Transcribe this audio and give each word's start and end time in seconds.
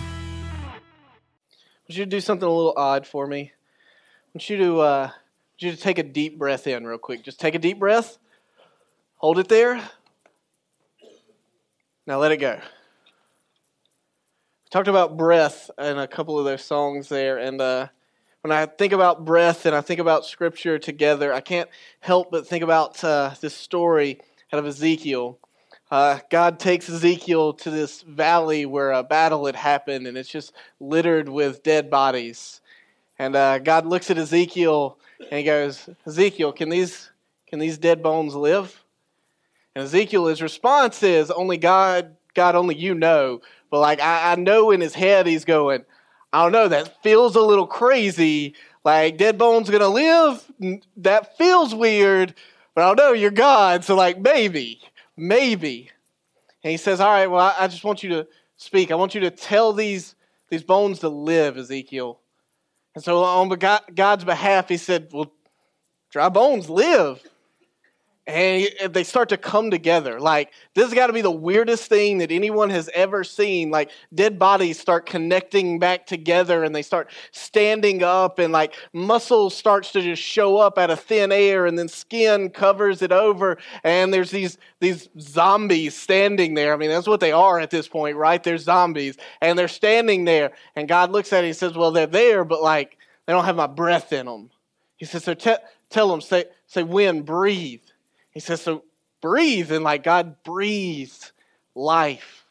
Want 1.89 1.89
you 1.89 2.05
do 2.05 2.21
something 2.21 2.47
a 2.47 2.53
little 2.53 2.75
odd 2.77 3.07
for 3.07 3.27
me. 3.27 3.53
I 3.55 3.57
want 4.35 4.51
you 4.51 4.59
to 4.59 4.81
uh, 4.81 5.07
want 5.07 5.15
you 5.61 5.71
to 5.71 5.79
take 5.79 5.97
a 5.97 6.03
deep 6.03 6.39
breath 6.39 6.67
in 6.67 6.87
real 6.87 6.99
quick. 6.99 7.25
Just 7.25 7.41
take 7.41 7.55
a 7.55 7.59
deep 7.59 7.79
breath. 7.79 8.19
Hold 9.17 9.39
it 9.39 9.49
there. 9.49 9.81
Now 12.07 12.19
let 12.19 12.31
it 12.31 12.37
go. 12.37 12.61
Talked 14.71 14.87
about 14.87 15.17
breath 15.17 15.69
in 15.81 15.99
a 15.99 16.07
couple 16.07 16.39
of 16.39 16.45
those 16.45 16.63
songs 16.63 17.09
there, 17.09 17.39
and 17.39 17.61
uh, 17.61 17.89
when 18.43 18.53
I 18.53 18.67
think 18.67 18.93
about 18.93 19.25
breath 19.25 19.67
and 19.67 19.75
I 19.75 19.81
think 19.81 19.99
about 19.99 20.25
Scripture 20.25 20.79
together, 20.79 21.33
I 21.33 21.41
can't 21.41 21.69
help 21.99 22.31
but 22.31 22.47
think 22.47 22.63
about 22.63 23.03
uh, 23.03 23.35
this 23.41 23.53
story 23.53 24.21
out 24.53 24.61
of 24.61 24.67
Ezekiel. 24.67 25.41
Uh, 25.91 26.21
God 26.31 26.61
takes 26.61 26.89
Ezekiel 26.89 27.55
to 27.55 27.71
this 27.71 28.03
valley 28.03 28.65
where 28.65 28.93
a 28.93 29.03
battle 29.03 29.47
had 29.47 29.57
happened, 29.57 30.07
and 30.07 30.17
it's 30.17 30.29
just 30.29 30.53
littered 30.79 31.29
with 31.29 31.65
dead 31.65 31.91
bodies. 31.91 32.61
And 33.19 33.35
uh, 33.35 33.59
God 33.59 33.87
looks 33.87 34.09
at 34.09 34.19
Ezekiel 34.19 34.99
and 35.19 35.39
he 35.39 35.43
goes, 35.43 35.89
"Ezekiel, 36.07 36.53
can 36.53 36.69
these 36.69 37.11
can 37.49 37.59
these 37.59 37.77
dead 37.77 38.05
bones 38.05 38.37
live?" 38.37 38.85
And 39.75 39.83
Ezekiel, 39.83 40.27
his 40.27 40.41
response 40.41 41.03
is, 41.03 41.29
"Only 41.33 41.57
God, 41.57 42.15
God, 42.35 42.55
only 42.55 42.77
you 42.77 42.95
know." 42.95 43.41
But 43.71 43.81
like 43.81 44.01
I, 44.01 44.33
I 44.33 44.35
know 44.35 44.71
in 44.71 44.81
his 44.81 44.95
head, 44.95 45.27
he's 45.27 45.45
going, 45.45 45.85
I 46.33 46.43
don't 46.43 46.53
know, 46.53 46.69
that 46.69 47.03
feels 47.03 47.37
a 47.37 47.41
little 47.41 47.67
crazy. 47.67 48.55
Like, 48.85 49.17
dead 49.17 49.39
bones 49.39 49.71
gonna 49.71 49.89
live? 49.89 50.45
That 50.97 51.37
feels 51.39 51.75
weird, 51.75 52.35
but 52.75 52.83
I 52.83 52.87
don't 52.87 52.97
know, 52.97 53.13
you're 53.13 53.31
God, 53.31 53.85
so 53.85 53.95
like, 53.95 54.19
maybe, 54.21 54.81
maybe. 55.17 55.91
And 56.63 56.71
he 56.71 56.77
says, 56.77 57.01
All 57.01 57.11
right, 57.11 57.31
well, 57.31 57.41
I, 57.41 57.65
I 57.65 57.69
just 57.69 57.85
want 57.85 58.03
you 58.03 58.11
to 58.11 58.27
speak. 58.57 58.91
I 58.91 58.97
want 58.97 59.15
you 59.15 59.21
to 59.23 59.31
tell 59.31 59.73
these, 59.73 60.15
these 60.49 60.63
bones 60.63 61.01
to 61.01 61.09
live, 61.09 61.57
Ezekiel. 61.57 62.21
And 62.95 63.05
so, 63.05 63.23
on 63.23 63.49
God's 63.49 64.25
behalf, 64.25 64.69
he 64.69 64.77
said, 64.77 65.09
Well, 65.13 65.33
dry 66.11 66.29
bones 66.29 66.69
live 66.69 67.23
and 68.27 68.95
they 68.95 69.03
start 69.03 69.31
to 69.31 69.37
come 69.37 69.71
together. 69.71 70.21
Like, 70.21 70.53
this 70.75 70.85
has 70.85 70.95
got 70.95 71.09
to 71.09 71.13
be 71.13 71.23
the 71.23 71.31
weirdest 71.31 71.89
thing 71.89 72.19
that 72.19 72.31
anyone 72.31 72.71
has 72.71 72.89
ever 72.95 73.25
seen. 73.25 73.71
Like, 73.71 73.91
dead 74.15 74.39
bodies 74.39 74.79
start 74.79 75.07
connecting 75.07 75.79
back 75.79 76.07
together 76.07 76.63
and 76.63 76.75
they 76.75 76.83
start 76.83 77.11
standing 77.33 78.03
up, 78.03 78.39
and 78.39 78.53
like 78.53 78.75
muscle 78.93 79.51
starts 79.51 79.93
to 79.93 80.03
just 80.03 80.23
show 80.23 80.59
up 80.59 80.79
out 80.79 80.91
of 80.91 81.01
thin 81.01 81.33
air, 81.33 81.67
and 81.67 81.79
then 81.79 81.89
skin 81.89 82.51
covers 82.51 83.03
it 83.03 83.13
over, 83.13 83.59
and 83.83 84.13
there's 84.13 84.31
these, 84.31 84.59
these 84.81 85.09
zombies 85.19 85.97
standing 85.97 86.55
there. 86.55 86.73
I 86.73 86.77
mean, 86.77 86.91
that's 86.91 87.09
what 87.09 87.21
they 87.21 87.33
are 87.33 87.59
at 87.59 87.71
this 87.71 87.89
point, 87.89 88.17
right? 88.17 88.43
They're 88.43 88.59
zombies, 88.59 89.17
and 89.41 89.59
they're 89.59 89.69
standing 89.69 90.25
there, 90.25 90.53
and 90.77 90.89
God 90.89 91.11
looks 91.11 91.33
at 91.33 91.45
it 91.45 91.49
and 91.49 91.57
says, 91.57 91.75
Well, 91.75 91.91
they're 91.91 92.07
there, 92.07 92.45
but 92.45 92.63
like, 92.63 92.99
they 93.27 93.33
don't 93.33 93.45
have 93.45 93.57
my 93.57 93.67
breath 93.67 94.13
in 94.13 94.27
them. 94.27 94.51
He 94.97 95.07
says, 95.07 95.25
So 95.25 95.35
te- 95.35 95.55
tell 95.89 96.09
them, 96.09 96.21
say, 96.21 96.45
say, 96.67 96.83
wind, 96.83 97.25
breathe. 97.25 97.83
He 98.31 98.41
says, 98.41 98.61
so 98.63 98.85
breathe. 99.21 99.73
And 99.73 99.85
like 99.85 100.03
God 100.03 100.43
breathed 100.45 101.33
life 101.75 102.45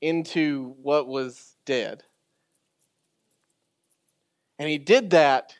into 0.00 0.74
what 0.82 1.06
was 1.06 1.54
dead. 1.64 2.02
And 4.58 4.68
he 4.68 4.78
did 4.78 5.10
that 5.10 5.56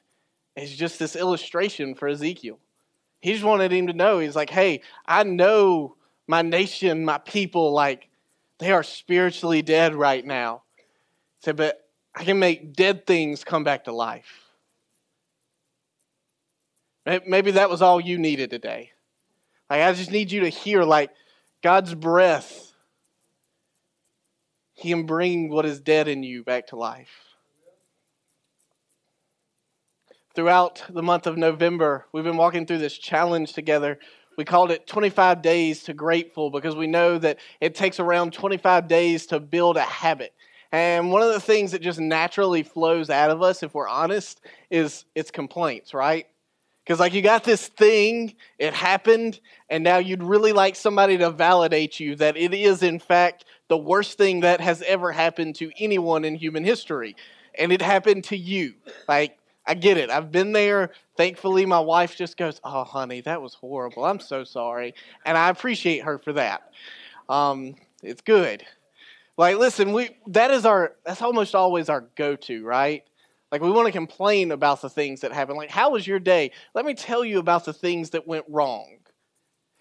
as 0.56 0.74
just 0.74 0.98
this 0.98 1.16
illustration 1.16 1.94
for 1.94 2.08
Ezekiel. 2.08 2.58
He 3.20 3.32
just 3.32 3.44
wanted 3.44 3.72
him 3.72 3.86
to 3.88 3.92
know. 3.92 4.18
He's 4.18 4.36
like, 4.36 4.50
hey, 4.50 4.82
I 5.06 5.24
know 5.24 5.97
my 6.26 6.42
nation, 6.42 7.04
my 7.04 7.19
people, 7.19 7.72
like, 7.72 8.08
they 8.58 8.70
are 8.70 8.82
spiritually 8.82 9.62
dead 9.62 9.94
right 9.94 10.24
now. 10.24 10.62
He 10.76 11.44
said, 11.44 11.56
but 11.56 11.88
I 12.14 12.24
can 12.24 12.38
make 12.38 12.74
dead 12.74 13.06
things 13.06 13.42
come 13.42 13.64
back 13.64 13.84
to 13.84 13.92
life. 13.92 14.44
Maybe 17.26 17.50
that 17.50 17.69
was 17.69 17.82
all 17.82 18.00
you 18.00 18.16
needed 18.16 18.50
today. 18.50 18.92
Like, 19.70 19.82
I 19.82 19.92
just 19.92 20.10
need 20.10 20.30
you 20.30 20.41
to 20.41 20.48
hear, 20.48 20.84
like, 20.84 21.10
God's 21.62 21.94
breath. 21.94 22.72
He 24.75 24.91
can 24.91 25.06
bring 25.06 25.50
what 25.50 25.64
is 25.64 25.80
dead 25.80 26.08
in 26.08 26.22
you 26.22 26.44
back 26.44 26.69
to 26.69 26.76
life. 26.76 27.34
Throughout 30.34 30.82
the 30.91 31.03
month 31.03 31.26
of 31.26 31.38
November, 31.38 32.06
we've 32.12 32.24
been 32.24 32.36
walking 32.36 32.66
through 32.66 32.78
this 32.78 32.98
challenge 32.98 33.53
together. 33.53 33.98
We 34.36 34.44
called 34.44 34.72
it 34.72 34.86
25 34.86 35.42
Days 35.42 35.84
to 35.84 35.94
Grateful 35.94 36.50
because 36.50 36.74
we 36.74 36.88
know 36.88 37.19
that 37.19 37.38
it 37.60 37.76
takes 37.76 38.00
around 38.00 38.32
25 38.32 38.88
days 38.88 39.26
to 39.26 39.38
build 39.38 39.76
a 39.76 39.82
habit. 39.82 40.34
And 40.72 41.12
one 41.12 41.22
of 41.22 41.32
the 41.32 41.41
things 41.41 41.70
that 41.70 41.82
just 41.82 42.00
naturally 42.00 42.64
flows 42.64 43.10
out 43.10 43.30
of 43.30 43.42
us, 43.42 43.62
if 43.62 43.74
we're 43.74 43.86
honest, 43.86 44.41
is 44.70 45.04
it's 45.14 45.30
complaints, 45.30 45.94
right? 45.94 46.26
Because, 46.84 47.00
like, 47.00 47.15
you 47.15 47.22
got 47.22 47.45
this 47.45 47.69
thing, 47.69 48.34
it 48.59 48.75
happened, 48.75 49.41
and 49.71 49.83
now 49.83 49.97
you'd 49.97 50.22
really 50.22 50.53
like 50.53 50.77
somebody 50.77 51.17
to 51.17 51.31
validate 51.31 51.99
you 51.99 52.15
that 52.17 52.37
it 52.37 52.53
is, 52.53 52.83
in 52.83 52.99
fact, 52.99 53.47
the 53.69 53.77
worst 53.77 54.19
thing 54.19 54.41
that 54.41 54.61
has 54.61 54.83
ever 54.83 55.11
happened 55.11 55.55
to 55.56 55.71
anyone 55.78 56.25
in 56.25 56.34
human 56.34 56.62
history. 56.62 57.17
And 57.59 57.72
it 57.72 57.81
happened 57.81 58.25
to 58.25 58.37
you. 58.37 58.75
Like, 59.09 59.39
I 59.67 59.75
get 59.75 59.97
it. 59.97 60.11
I've 60.11 60.31
been 60.31 60.53
there. 60.53 60.91
Thankfully, 61.17 61.65
my 61.65 61.81
wife 61.81 62.17
just 62.17 62.37
goes, 62.37 62.61
Oh, 62.65 62.84
honey, 62.84 63.22
that 63.22 63.41
was 63.41 63.55
horrible. 63.55 64.05
I'm 64.05 64.21
so 64.21 64.45
sorry. 64.45 64.95
And 65.25 65.39
I 65.39 65.49
appreciate 65.49 66.05
her 66.05 66.19
for 66.19 66.34
that. 66.34 66.71
Um, 67.28 67.77
it's 68.03 68.21
good. 68.21 68.65
Like, 69.37 69.56
listen, 69.56 69.93
we 69.93 70.11
that 70.28 70.51
is 70.51 70.65
our 70.65 70.95
that's 71.05 71.22
almost 71.22 71.55
always 71.55 71.89
our 71.89 72.03
go-to, 72.16 72.65
right? 72.65 73.03
Like, 73.54 73.62
we 73.62 73.70
want 73.70 73.87
to 73.87 73.92
complain 73.92 74.50
about 74.50 74.82
the 74.82 74.91
things 74.91 75.20
that 75.20 75.31
happen. 75.31 75.54
Like, 75.54 75.70
how 75.70 75.91
was 75.91 76.09
your 76.09 76.19
day? 76.19 76.50
Let 76.75 76.84
me 76.84 76.92
tell 76.92 77.25
you 77.25 77.38
about 77.38 77.65
the 77.65 77.72
things 77.72 78.10
that 78.10 78.26
went 78.26 78.44
wrong. 78.48 78.97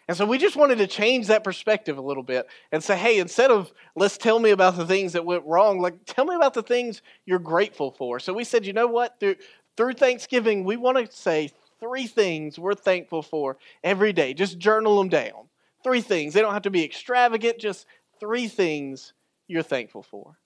And 0.07 0.15
so 0.15 0.27
we 0.27 0.37
just 0.37 0.55
wanted 0.55 0.77
to 0.77 0.85
change 0.85 1.25
that 1.25 1.43
perspective 1.43 1.97
a 1.97 2.01
little 2.01 2.21
bit 2.21 2.45
and 2.71 2.83
say, 2.83 2.95
hey, 2.95 3.17
instead 3.17 3.49
of 3.49 3.73
let's 3.95 4.15
tell 4.15 4.37
me 4.37 4.51
about 4.51 4.77
the 4.77 4.85
things 4.85 5.13
that 5.13 5.25
went 5.25 5.43
wrong, 5.47 5.79
like 5.79 5.95
tell 6.05 6.23
me 6.23 6.35
about 6.35 6.53
the 6.53 6.61
things 6.61 7.01
you're 7.25 7.39
grateful 7.39 7.89
for. 7.89 8.19
So 8.19 8.31
we 8.31 8.43
said, 8.43 8.63
you 8.63 8.73
know 8.73 8.85
what? 8.85 9.19
Through, 9.19 9.37
through 9.75 9.93
Thanksgiving, 9.93 10.65
we 10.65 10.77
want 10.77 10.99
to 10.99 11.11
say 11.11 11.49
three 11.79 12.05
things 12.05 12.59
we're 12.59 12.75
thankful 12.75 13.23
for 13.23 13.57
every 13.83 14.13
day. 14.13 14.35
Just 14.35 14.59
journal 14.59 14.99
them 14.99 15.09
down. 15.09 15.49
Three 15.83 16.01
things. 16.01 16.35
They 16.35 16.41
don't 16.41 16.53
have 16.53 16.61
to 16.61 16.69
be 16.69 16.83
extravagant, 16.83 17.57
just 17.57 17.87
three 18.19 18.47
things 18.47 19.13
you're 19.47 19.63
thankful 19.63 20.03
for. 20.03 20.37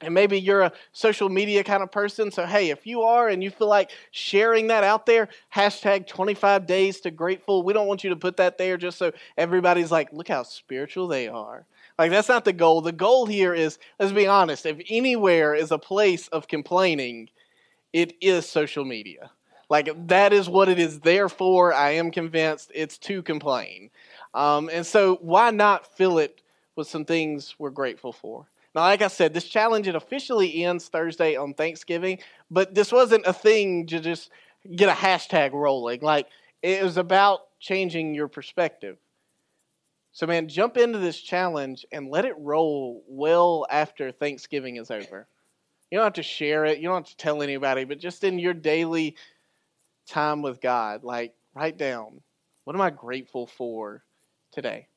And 0.00 0.12
maybe 0.12 0.38
you're 0.38 0.62
a 0.62 0.72
social 0.92 1.28
media 1.28 1.64
kind 1.64 1.82
of 1.82 1.90
person. 1.90 2.30
So, 2.30 2.44
hey, 2.44 2.70
if 2.70 2.86
you 2.86 3.02
are 3.02 3.28
and 3.28 3.42
you 3.42 3.50
feel 3.50 3.68
like 3.68 3.90
sharing 4.10 4.66
that 4.66 4.84
out 4.84 5.06
there, 5.06 5.28
hashtag 5.54 6.06
25 6.06 6.66
days 6.66 7.00
to 7.00 7.10
grateful. 7.10 7.62
We 7.62 7.72
don't 7.72 7.86
want 7.86 8.04
you 8.04 8.10
to 8.10 8.16
put 8.16 8.36
that 8.36 8.58
there 8.58 8.76
just 8.76 8.98
so 8.98 9.12
everybody's 9.38 9.90
like, 9.90 10.12
look 10.12 10.28
how 10.28 10.42
spiritual 10.42 11.08
they 11.08 11.28
are. 11.28 11.64
Like, 11.98 12.10
that's 12.10 12.28
not 12.28 12.44
the 12.44 12.52
goal. 12.52 12.82
The 12.82 12.92
goal 12.92 13.24
here 13.24 13.54
is, 13.54 13.78
let's 13.98 14.12
be 14.12 14.26
honest, 14.26 14.66
if 14.66 14.78
anywhere 14.90 15.54
is 15.54 15.70
a 15.70 15.78
place 15.78 16.28
of 16.28 16.46
complaining, 16.46 17.30
it 17.92 18.14
is 18.20 18.46
social 18.46 18.84
media. 18.84 19.30
Like, 19.70 20.08
that 20.08 20.32
is 20.32 20.48
what 20.48 20.68
it 20.68 20.78
is 20.78 21.00
there 21.00 21.28
for. 21.30 21.72
I 21.72 21.92
am 21.92 22.10
convinced 22.10 22.70
it's 22.74 22.98
to 22.98 23.22
complain. 23.22 23.90
Um, 24.34 24.68
and 24.70 24.84
so, 24.84 25.16
why 25.22 25.50
not 25.50 25.96
fill 25.96 26.18
it 26.18 26.42
with 26.76 26.86
some 26.86 27.06
things 27.06 27.54
we're 27.58 27.70
grateful 27.70 28.12
for? 28.12 28.46
Now, 28.76 28.82
like 28.82 29.00
I 29.00 29.08
said, 29.08 29.32
this 29.32 29.48
challenge 29.48 29.88
it 29.88 29.94
officially 29.94 30.62
ends 30.62 30.88
Thursday 30.88 31.34
on 31.34 31.54
Thanksgiving, 31.54 32.18
but 32.50 32.74
this 32.74 32.92
wasn't 32.92 33.24
a 33.24 33.32
thing 33.32 33.86
to 33.86 34.00
just 34.00 34.30
get 34.70 34.90
a 34.90 34.92
hashtag 34.92 35.52
rolling. 35.52 36.02
Like 36.02 36.28
it 36.60 36.84
was 36.84 36.98
about 36.98 37.40
changing 37.58 38.14
your 38.14 38.28
perspective. 38.28 38.98
So, 40.12 40.26
man, 40.26 40.48
jump 40.48 40.76
into 40.76 40.98
this 40.98 41.18
challenge 41.18 41.86
and 41.90 42.10
let 42.10 42.26
it 42.26 42.34
roll 42.38 43.02
well 43.08 43.66
after 43.70 44.12
Thanksgiving 44.12 44.76
is 44.76 44.90
over. 44.90 45.26
You 45.90 45.96
don't 45.96 46.04
have 46.04 46.12
to 46.14 46.22
share 46.22 46.66
it, 46.66 46.78
you 46.78 46.88
don't 46.88 47.06
have 47.06 47.10
to 47.10 47.16
tell 47.16 47.42
anybody, 47.42 47.84
but 47.84 47.98
just 47.98 48.24
in 48.24 48.38
your 48.38 48.54
daily 48.54 49.16
time 50.06 50.42
with 50.42 50.60
God, 50.60 51.02
like 51.02 51.34
write 51.54 51.78
down 51.78 52.20
what 52.64 52.76
am 52.76 52.82
I 52.82 52.90
grateful 52.90 53.46
for 53.46 54.04
today? 54.52 54.88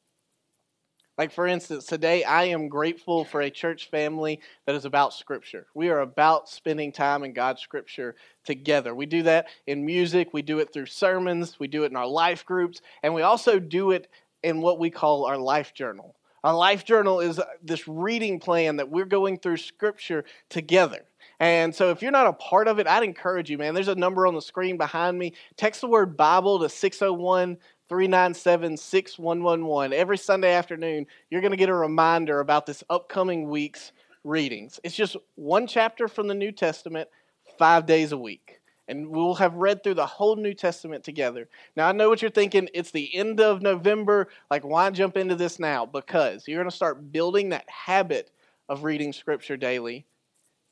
Like, 1.20 1.34
for 1.34 1.48
instance, 1.48 1.86
today 1.86 2.24
I 2.24 2.46
am 2.46 2.70
grateful 2.70 3.26
for 3.26 3.42
a 3.42 3.50
church 3.50 3.90
family 3.90 4.40
that 4.66 4.74
is 4.74 4.86
about 4.86 5.14
Scripture. 5.14 5.68
We 5.74 5.90
are 5.90 6.00
about 6.00 6.48
spending 6.48 6.94
time 6.94 7.26
in 7.26 7.34
God's 7.34 7.62
Scripture 7.62 8.16
together. 8.46 8.96
We 8.96 9.06
do 9.06 9.24
that 9.24 9.48
in 9.68 9.86
music, 9.86 10.30
we 10.32 10.42
do 10.42 10.60
it 10.60 10.72
through 10.72 10.86
sermons, 10.86 11.60
we 11.60 11.68
do 11.68 11.84
it 11.84 11.92
in 11.92 11.98
our 11.98 12.08
life 12.08 12.46
groups, 12.46 12.80
and 13.04 13.14
we 13.14 13.22
also 13.22 13.60
do 13.60 13.92
it 13.92 14.08
in 14.44 14.62
what 14.62 14.80
we 14.80 14.90
call 14.90 15.26
our 15.26 15.38
life 15.38 15.74
journal. 15.74 16.16
Our 16.42 16.56
life 16.56 16.86
journal 16.86 17.20
is 17.20 17.38
uh, 17.38 17.44
this 17.62 17.86
reading 17.86 18.40
plan 18.40 18.78
that 18.78 18.90
we're 18.90 19.04
going 19.04 19.40
through 19.40 19.58
Scripture 19.58 20.24
together. 20.48 21.04
And 21.42 21.76
so 21.76 21.90
if 21.92 22.02
you're 22.02 22.12
not 22.12 22.28
a 22.28 22.34
part 22.34 22.70
of 22.70 22.80
it, 22.80 22.88
I'd 22.88 23.04
encourage 23.04 23.50
you, 23.50 23.58
man. 23.58 23.74
There's 23.74 23.90
a 23.90 23.96
number 23.96 24.26
on 24.26 24.36
the 24.36 24.42
screen 24.42 24.78
behind 24.78 25.20
me. 25.20 25.34
Text 25.58 25.82
the 25.82 25.88
word 25.88 26.16
Bible 26.16 26.60
to 26.60 26.70
601 26.70 27.58
397 27.90 28.78
6111. 28.78 29.98
Every 29.98 30.18
Sunday 30.18 30.54
afternoon, 30.54 31.08
you're 31.30 31.42
going 31.42 31.52
to 31.52 31.58
get 31.58 31.70
a 31.70 31.74
reminder 31.74 32.40
about 32.40 32.66
this 32.66 32.84
upcoming 32.90 33.50
week's 33.50 33.92
readings. 34.24 34.80
It's 34.84 34.96
just 34.96 35.18
one 35.36 35.68
chapter 35.68 36.08
from 36.08 36.28
the 36.28 36.34
New 36.34 36.52
Testament, 36.52 37.10
five 37.58 37.86
days 37.86 38.12
a 38.12 38.18
week 38.18 38.60
and 38.90 39.08
we'll 39.08 39.36
have 39.36 39.54
read 39.54 39.84
through 39.84 39.94
the 39.94 40.06
whole 40.06 40.36
New 40.36 40.54
Testament 40.56 41.04
together. 41.04 41.48
Now, 41.76 41.88
I 41.88 41.92
know 41.92 42.10
what 42.10 42.24
you're 42.24 42.32
thinking. 42.32 42.68
It's 42.74 42.90
the 42.90 43.16
end 43.16 43.40
of 43.40 43.62
November. 43.62 44.30
Like, 44.50 44.66
why 44.66 44.90
jump 44.90 45.16
into 45.16 45.36
this 45.36 45.60
now? 45.60 45.86
Because 45.86 46.48
you're 46.48 46.58
going 46.58 46.70
to 46.70 46.76
start 46.76 47.12
building 47.12 47.50
that 47.50 47.70
habit 47.70 48.32
of 48.68 48.84
reading 48.84 49.14
Scripture 49.14 49.58
daily, 49.58 50.08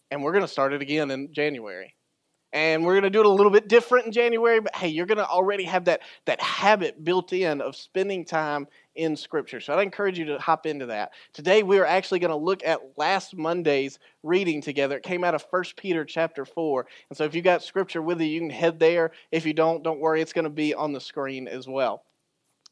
and 0.10 0.24
we're 0.24 0.32
going 0.32 0.44
to 0.44 0.48
start 0.48 0.74
it 0.74 0.82
again 0.82 1.12
in 1.12 1.32
January. 1.32 1.94
And 2.54 2.86
we're 2.86 2.94
going 2.94 3.04
to 3.04 3.10
do 3.10 3.20
it 3.20 3.26
a 3.26 3.30
little 3.30 3.52
bit 3.52 3.68
different 3.68 4.06
in 4.06 4.12
January, 4.14 4.62
but 4.62 4.74
hey, 4.74 4.88
you're 4.88 5.06
going 5.06 5.18
to 5.18 5.28
already 5.28 5.66
have 5.66 5.86
that, 5.86 6.02
that 6.26 6.42
habit 6.42 7.04
built 7.04 7.34
in 7.34 7.60
of 7.60 7.76
spending 7.76 8.24
time 8.24 8.68
in 8.96 9.16
Scripture. 9.18 9.60
So 9.60 9.74
I'd 9.74 9.82
encourage 9.82 10.18
you 10.18 10.26
to 10.26 10.40
hop 10.40 10.66
into 10.66 10.86
that. 10.88 11.12
Today 11.34 11.62
we 11.62 11.78
are 11.78 11.86
actually 11.86 12.20
going 12.20 12.32
to 12.32 12.38
look 12.38 12.64
at 12.66 12.80
last 12.96 13.36
Monday's 13.36 14.00
reading 14.24 14.62
together. 14.62 14.98
It 14.98 15.04
came 15.04 15.26
out 15.26 15.36
of 15.36 15.46
1 15.50 15.64
Peter 15.76 16.06
chapter 16.06 16.46
4. 16.46 16.88
And 17.10 17.18
so 17.18 17.26
if 17.26 17.36
you 17.36 17.42
got 17.42 17.64
Scripture 17.64 18.02
with 18.02 18.22
you, 18.22 18.28
you 18.28 18.40
can 18.40 18.50
head 18.50 18.80
there. 18.80 19.12
If 19.32 19.46
you 19.46 19.54
don't, 19.54 19.84
don't 19.84 20.00
worry, 20.00 20.22
it's 20.22 20.34
going 20.34 20.46
to 20.46 20.50
be 20.50 20.74
on 20.74 20.94
the 20.94 21.02
screen 21.02 21.48
as 21.48 21.68
well. 21.68 22.04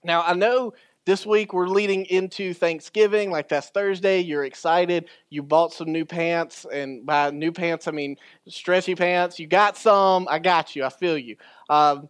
Now, 0.06 0.22
I 0.22 0.33
know 0.33 0.74
this 1.05 1.25
week 1.25 1.53
we're 1.53 1.67
leading 1.67 2.05
into 2.05 2.53
Thanksgiving, 2.53 3.29
like 3.29 3.47
that's 3.47 3.69
Thursday. 3.69 4.19
You're 4.19 4.43
excited. 4.43 5.07
You 5.29 5.43
bought 5.43 5.71
some 5.71 5.91
new 5.91 6.03
pants, 6.03 6.65
and 6.71 7.05
by 7.05 7.29
new 7.29 7.51
pants 7.51 7.87
I 7.87 7.91
mean 7.91 8.17
stretchy 8.47 8.95
pants. 8.95 9.39
You 9.39 9.47
got 9.47 9.77
some. 9.77 10.27
I 10.29 10.39
got 10.39 10.75
you. 10.75 10.83
I 10.83 10.89
feel 10.89 11.17
you. 11.17 11.37
Um, 11.69 12.09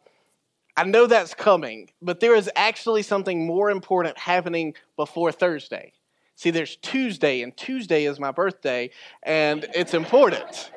I 0.78 0.84
know 0.84 1.08
that's 1.08 1.34
coming, 1.34 1.90
but 2.02 2.20
there 2.20 2.36
is 2.36 2.50
actually 2.56 3.04
something 3.04 3.46
more 3.46 3.70
important 3.70 4.18
happening 4.18 4.74
before 4.96 5.32
Thursday. 5.32 5.94
See, 6.36 6.50
there's 6.50 6.76
Tuesday, 6.78 7.42
and 7.42 7.56
Tuesday 7.56 8.06
is 8.06 8.20
my 8.20 8.32
birthday, 8.32 8.90
and 9.24 9.66
it's 9.74 9.94
important. 9.94 10.72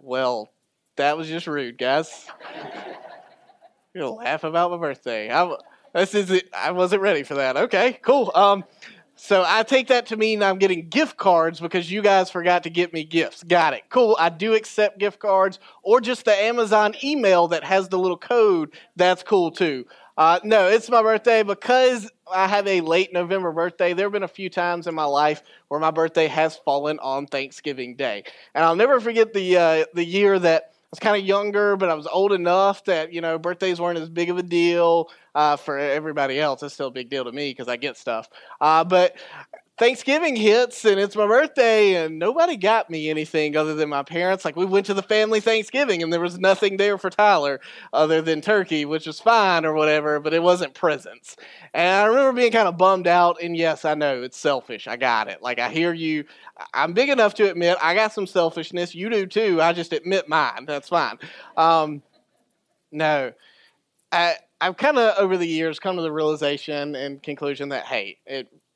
Well, 0.00 0.50
that 0.96 1.16
was 1.16 1.28
just 1.28 1.46
rude, 1.46 1.78
guys. 1.78 2.26
You're 3.94 4.04
gonna 4.04 4.14
laugh 4.14 4.44
about 4.44 4.70
my 4.70 4.76
birthday. 4.76 5.30
I, 5.30 5.56
this 5.94 6.14
is 6.14 6.30
it. 6.30 6.48
I 6.52 6.72
wasn't 6.72 7.02
ready 7.02 7.22
for 7.22 7.34
that. 7.34 7.56
Okay, 7.56 7.98
cool. 8.02 8.30
Um, 8.34 8.64
so 9.14 9.44
I 9.46 9.62
take 9.62 9.88
that 9.88 10.06
to 10.06 10.16
mean 10.16 10.42
I'm 10.42 10.58
getting 10.58 10.88
gift 10.88 11.16
cards 11.16 11.60
because 11.60 11.90
you 11.90 12.02
guys 12.02 12.30
forgot 12.30 12.64
to 12.64 12.70
get 12.70 12.92
me 12.92 13.04
gifts. 13.04 13.44
Got 13.44 13.74
it. 13.74 13.82
Cool. 13.88 14.16
I 14.18 14.30
do 14.30 14.54
accept 14.54 14.98
gift 14.98 15.20
cards 15.20 15.60
or 15.82 16.00
just 16.00 16.24
the 16.24 16.34
Amazon 16.34 16.94
email 17.04 17.46
that 17.48 17.62
has 17.62 17.88
the 17.88 17.98
little 17.98 18.16
code. 18.16 18.72
That's 18.96 19.22
cool 19.22 19.52
too. 19.52 19.86
Uh, 20.16 20.40
no, 20.44 20.68
it's 20.68 20.90
my 20.90 21.02
birthday 21.02 21.42
because 21.42 22.10
I 22.32 22.46
have 22.46 22.66
a 22.66 22.80
late 22.80 23.12
November 23.12 23.52
birthday. 23.52 23.92
There 23.92 24.06
have 24.06 24.12
been 24.12 24.22
a 24.22 24.28
few 24.28 24.50
times 24.50 24.86
in 24.86 24.94
my 24.94 25.04
life 25.04 25.42
where 25.68 25.80
my 25.80 25.90
birthday 25.90 26.26
has 26.26 26.56
fallen 26.56 26.98
on 26.98 27.26
Thanksgiving 27.26 27.96
Day, 27.96 28.24
and 28.54 28.64
I'll 28.64 28.76
never 28.76 29.00
forget 29.00 29.32
the 29.32 29.56
uh, 29.56 29.84
the 29.94 30.04
year 30.04 30.38
that 30.38 30.72
was 30.92 30.98
kind 31.00 31.16
of 31.16 31.26
younger, 31.26 31.74
but 31.76 31.88
I 31.88 31.94
was 31.94 32.06
old 32.06 32.32
enough 32.32 32.84
that 32.84 33.12
you 33.12 33.20
know 33.22 33.38
birthdays 33.38 33.80
weren't 33.80 33.98
as 33.98 34.10
big 34.10 34.28
of 34.30 34.36
a 34.36 34.42
deal 34.42 35.10
uh, 35.34 35.56
for 35.56 35.78
everybody 35.78 36.38
else. 36.38 36.62
It's 36.62 36.74
still 36.74 36.88
a 36.88 36.92
big 36.92 37.08
deal 37.08 37.24
to 37.24 37.32
me 37.32 37.50
because 37.50 37.66
I 37.66 37.76
get 37.76 37.96
stuff. 37.96 38.28
Uh, 38.60 38.84
but 38.84 39.16
Thanksgiving 39.82 40.36
hits 40.36 40.84
and 40.84 41.00
it's 41.00 41.16
my 41.16 41.26
birthday, 41.26 41.96
and 41.96 42.16
nobody 42.16 42.56
got 42.56 42.88
me 42.88 43.10
anything 43.10 43.56
other 43.56 43.74
than 43.74 43.88
my 43.88 44.04
parents. 44.04 44.44
Like, 44.44 44.54
we 44.54 44.64
went 44.64 44.86
to 44.86 44.94
the 44.94 45.02
family 45.02 45.40
Thanksgiving 45.40 46.04
and 46.04 46.12
there 46.12 46.20
was 46.20 46.38
nothing 46.38 46.76
there 46.76 46.96
for 46.98 47.10
Tyler 47.10 47.58
other 47.92 48.22
than 48.22 48.42
turkey, 48.42 48.84
which 48.84 49.08
was 49.08 49.18
fine 49.18 49.64
or 49.64 49.74
whatever, 49.74 50.20
but 50.20 50.34
it 50.34 50.40
wasn't 50.40 50.72
presents. 50.74 51.34
And 51.74 51.96
I 51.96 52.04
remember 52.04 52.32
being 52.32 52.52
kind 52.52 52.68
of 52.68 52.78
bummed 52.78 53.08
out, 53.08 53.42
and 53.42 53.56
yes, 53.56 53.84
I 53.84 53.94
know 53.94 54.22
it's 54.22 54.36
selfish. 54.36 54.86
I 54.86 54.96
got 54.96 55.26
it. 55.26 55.42
Like, 55.42 55.58
I 55.58 55.68
hear 55.68 55.92
you. 55.92 56.26
I'm 56.72 56.92
big 56.92 57.08
enough 57.08 57.34
to 57.34 57.50
admit 57.50 57.76
I 57.82 57.96
got 57.96 58.12
some 58.12 58.28
selfishness. 58.28 58.94
You 58.94 59.10
do 59.10 59.26
too. 59.26 59.60
I 59.60 59.72
just 59.72 59.92
admit 59.92 60.28
mine. 60.28 60.64
That's 60.64 60.90
fine. 60.90 61.18
Um, 61.56 62.02
no. 62.92 63.32
I, 64.12 64.36
I've 64.60 64.76
kind 64.76 64.96
of 64.96 65.18
over 65.18 65.36
the 65.36 65.48
years 65.48 65.80
come 65.80 65.96
to 65.96 66.02
the 66.02 66.12
realization 66.12 66.94
and 66.94 67.20
conclusion 67.20 67.70
that 67.70 67.86
hey, 67.86 68.18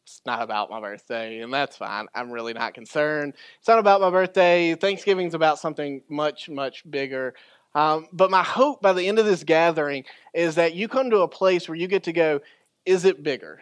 it's 0.06 0.23
not 0.25 0.41
about 0.41 0.70
my 0.70 0.79
birthday, 0.79 1.41
and 1.41 1.53
that's 1.53 1.76
fine. 1.76 2.06
I'm 2.14 2.31
really 2.31 2.53
not 2.53 2.75
concerned. 2.75 3.35
It's 3.58 3.67
not 3.67 3.81
about 3.81 4.00
my 4.00 4.08
birthday. 4.08 4.76
Thanksgiving's 4.76 5.35
about 5.35 5.58
something 5.58 6.00
much, 6.08 6.49
much 6.49 6.88
bigger. 6.88 7.35
Um, 7.75 8.06
but 8.12 8.31
my 8.31 8.44
hope 8.44 8.81
by 8.81 8.93
the 8.93 9.08
end 9.08 9.19
of 9.19 9.26
this 9.26 9.43
gathering 9.43 10.05
is 10.32 10.55
that 10.55 10.75
you 10.75 10.87
come 10.87 11.11
to 11.11 11.23
a 11.23 11.29
place 11.29 11.69
where 11.69 11.76
you 11.76 11.88
get 11.88 12.05
to 12.05 12.12
go, 12.12 12.41
is 12.85 13.05
it 13.05 13.25
bigger? 13.25 13.61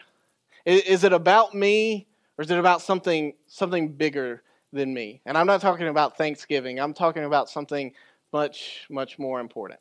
Is, 0.67 1.03
it 1.03 1.15
about 1.15 1.55
me, 1.55 2.07
or 2.37 2.43
is 2.43 2.51
it 2.51 2.59
about 2.59 2.83
something 2.83 3.33
something 3.47 3.89
bigger 3.93 4.43
than 4.71 4.93
me? 4.93 5.23
And 5.25 5.39
I'm 5.39 5.47
not 5.47 5.63
talking 5.63 5.89
about 5.89 6.19
Thanksgiving. 6.19 6.79
I'm 6.79 6.93
talking 6.93 7.25
about 7.25 7.49
something 7.49 7.93
much, 8.35 8.85
much 8.91 9.19
more 9.19 9.41
important. 9.41 9.81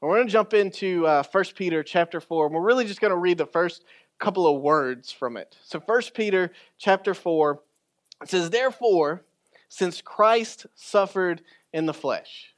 We're 0.00 0.16
going 0.16 0.26
to 0.26 0.32
jump 0.32 0.52
into 0.52 1.06
uh, 1.06 1.22
1 1.30 1.44
Peter 1.54 1.82
chapter 1.82 2.20
4, 2.20 2.46
and 2.46 2.54
we're 2.54 2.60
really 2.60 2.84
just 2.84 3.00
going 3.00 3.10
to 3.10 3.16
read 3.16 3.38
the 3.38 3.46
first 3.46 3.84
couple 4.18 4.46
of 4.46 4.62
words 4.62 5.10
from 5.12 5.36
it. 5.36 5.56
So 5.62 5.80
1 5.80 6.02
Peter 6.14 6.52
chapter 6.78 7.14
4 7.14 7.60
it 8.22 8.30
says, 8.30 8.50
Therefore, 8.50 9.24
since 9.68 10.00
Christ 10.00 10.66
suffered 10.74 11.42
in 11.72 11.86
the 11.86 11.94
flesh, 11.94 12.53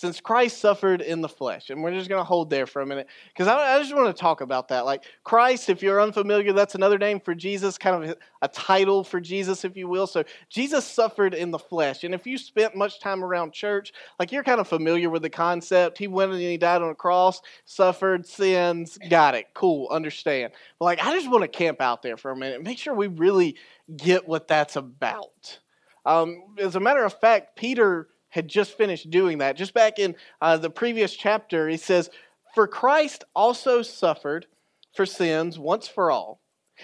since 0.00 0.18
Christ 0.18 0.56
suffered 0.56 1.02
in 1.02 1.20
the 1.20 1.28
flesh. 1.28 1.68
And 1.68 1.82
we're 1.82 1.92
just 1.92 2.08
going 2.08 2.20
to 2.20 2.24
hold 2.24 2.48
there 2.48 2.66
for 2.66 2.80
a 2.80 2.86
minute 2.86 3.06
because 3.28 3.48
I, 3.48 3.74
I, 3.74 3.78
just 3.78 3.94
want 3.94 4.06
to 4.06 4.18
talk 4.18 4.40
about 4.40 4.68
that. 4.68 4.86
Like 4.86 5.04
Christ, 5.24 5.68
if 5.68 5.82
you're 5.82 6.00
unfamiliar, 6.00 6.54
that's 6.54 6.74
another 6.74 6.96
name 6.96 7.20
for 7.20 7.34
Jesus, 7.34 7.76
kind 7.76 8.04
of 8.04 8.16
a 8.40 8.48
title 8.48 9.04
for 9.04 9.20
Jesus, 9.20 9.62
if 9.62 9.76
you 9.76 9.88
will. 9.88 10.06
So 10.06 10.24
Jesus 10.48 10.86
suffered 10.86 11.34
in 11.34 11.50
the 11.50 11.58
flesh. 11.58 12.02
And 12.02 12.14
if 12.14 12.26
you 12.26 12.38
spent 12.38 12.74
much 12.74 12.98
time 12.98 13.22
around 13.22 13.52
church, 13.52 13.92
like 14.18 14.32
you're 14.32 14.42
kind 14.42 14.58
of 14.58 14.66
familiar 14.66 15.10
with 15.10 15.20
the 15.20 15.28
concept. 15.28 15.98
He 15.98 16.08
went 16.08 16.32
and 16.32 16.40
he 16.40 16.56
died 16.56 16.80
on 16.80 16.88
a 16.88 16.94
cross, 16.94 17.42
suffered 17.66 18.24
sins, 18.26 18.96
got 19.10 19.34
it, 19.34 19.48
cool, 19.52 19.86
understand. 19.90 20.54
But 20.78 20.86
like, 20.86 21.04
I 21.04 21.14
just 21.14 21.30
want 21.30 21.42
to 21.42 21.48
camp 21.48 21.82
out 21.82 22.00
there 22.00 22.16
for 22.16 22.30
a 22.30 22.36
minute, 22.36 22.62
make 22.62 22.78
sure 22.78 22.94
we 22.94 23.08
really 23.08 23.56
get 23.94 24.26
what 24.26 24.48
that's 24.48 24.76
about. 24.76 25.58
Um, 26.06 26.54
as 26.58 26.74
a 26.74 26.80
matter 26.80 27.04
of 27.04 27.12
fact, 27.20 27.54
Peter 27.54 28.08
had 28.30 28.48
just 28.48 28.76
finished 28.76 29.10
doing 29.10 29.38
that. 29.38 29.56
Just 29.56 29.74
back 29.74 29.98
in 29.98 30.14
uh, 30.40 30.56
the 30.56 30.70
previous 30.70 31.14
chapter, 31.14 31.68
he 31.68 31.76
says, 31.76 32.10
For 32.54 32.66
Christ 32.66 33.24
also 33.34 33.82
suffered 33.82 34.46
for 34.94 35.06
sins 35.06 35.58
once 35.58 35.86
for 35.86 36.10
all, 36.10 36.40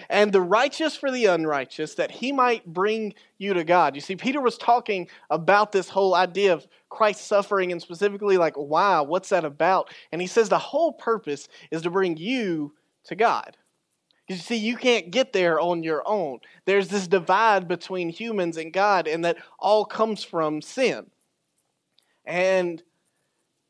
and 0.09 0.31
the 0.31 0.41
righteous 0.41 0.95
for 0.95 1.09
the 1.09 1.25
unrighteous, 1.25 1.95
that 1.95 2.11
he 2.11 2.31
might 2.31 2.65
bring 2.65 3.13
you 3.37 3.53
to 3.53 3.63
God. 3.63 3.95
You 3.95 4.01
see, 4.01 4.15
Peter 4.15 4.41
was 4.41 4.57
talking 4.57 5.07
about 5.29 5.71
this 5.71 5.89
whole 5.89 6.13
idea 6.13 6.53
of 6.53 6.67
Christ 6.89 7.25
suffering, 7.25 7.71
and 7.71 7.81
specifically, 7.81 8.37
like, 8.37 8.57
wow, 8.57 9.03
what's 9.03 9.29
that 9.29 9.45
about? 9.45 9.93
And 10.11 10.21
he 10.21 10.27
says 10.27 10.49
the 10.49 10.57
whole 10.57 10.93
purpose 10.93 11.49
is 11.71 11.81
to 11.81 11.89
bring 11.89 12.17
you 12.17 12.73
to 13.05 13.15
God. 13.15 13.57
You 14.27 14.35
see, 14.35 14.57
you 14.57 14.75
can't 14.75 15.09
get 15.09 15.31
there 15.31 15.57
on 15.59 15.83
your 15.83 16.03
own. 16.05 16.39
There's 16.65 16.89
this 16.89 17.07
divide 17.07 17.67
between 17.67 18.09
humans 18.09 18.57
and 18.57 18.73
God, 18.73 19.07
and 19.07 19.23
that 19.23 19.37
all 19.57 19.85
comes 19.85 20.23
from 20.23 20.61
sin. 20.61 21.07
And 22.27 22.83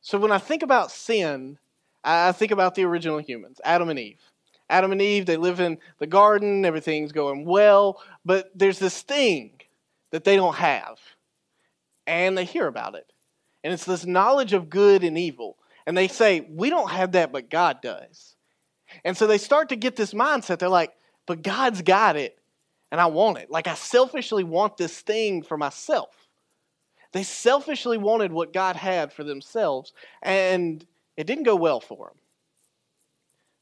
so 0.01 0.17
when 0.17 0.31
I 0.31 0.39
think 0.39 0.63
about 0.63 0.91
sin, 0.91 1.59
I 2.03 2.31
think 2.31 2.51
about 2.51 2.73
the 2.75 2.83
original 2.83 3.19
humans, 3.19 3.61
Adam 3.63 3.89
and 3.89 3.99
Eve. 3.99 4.19
Adam 4.69 4.91
and 4.91 5.01
Eve, 5.01 5.25
they 5.25 5.37
live 5.37 5.61
in 5.61 5.77
the 5.99 6.07
garden, 6.07 6.65
everything's 6.65 7.13
going 7.13 7.45
well, 7.45 8.01
but 8.25 8.49
there's 8.53 8.79
this 8.79 9.01
thing 9.01 9.61
that 10.11 10.23
they 10.23 10.35
don't 10.35 10.55
have. 10.55 10.97
And 12.05 12.37
they 12.37 12.45
hear 12.45 12.67
about 12.67 12.95
it. 12.95 13.13
And 13.63 13.73
it's 13.73 13.85
this 13.85 14.05
knowledge 14.05 14.53
of 14.53 14.69
good 14.69 15.03
and 15.03 15.17
evil. 15.17 15.57
And 15.85 15.95
they 15.95 16.07
say, 16.07 16.47
We 16.49 16.69
don't 16.69 16.91
have 16.91 17.13
that, 17.13 17.31
but 17.31 17.49
God 17.49 17.81
does. 17.81 18.35
And 19.03 19.15
so 19.15 19.27
they 19.27 19.37
start 19.37 19.69
to 19.69 19.75
get 19.75 19.95
this 19.95 20.13
mindset. 20.13 20.59
They're 20.59 20.69
like, 20.69 20.93
But 21.25 21.43
God's 21.43 21.81
got 21.81 22.15
it, 22.15 22.39
and 22.91 22.99
I 22.99 23.05
want 23.05 23.37
it. 23.37 23.51
Like, 23.51 23.67
I 23.67 23.75
selfishly 23.75 24.43
want 24.43 24.77
this 24.77 24.99
thing 24.99 25.43
for 25.43 25.57
myself. 25.57 26.26
They 27.11 27.23
selfishly 27.23 27.97
wanted 27.97 28.31
what 28.31 28.53
God 28.53 28.75
had 28.75 29.11
for 29.11 29.23
themselves, 29.23 29.93
and 30.21 30.85
it 31.15 31.27
didn't 31.27 31.43
go 31.43 31.55
well 31.55 31.79
for 31.79 32.07
them. 32.07 32.17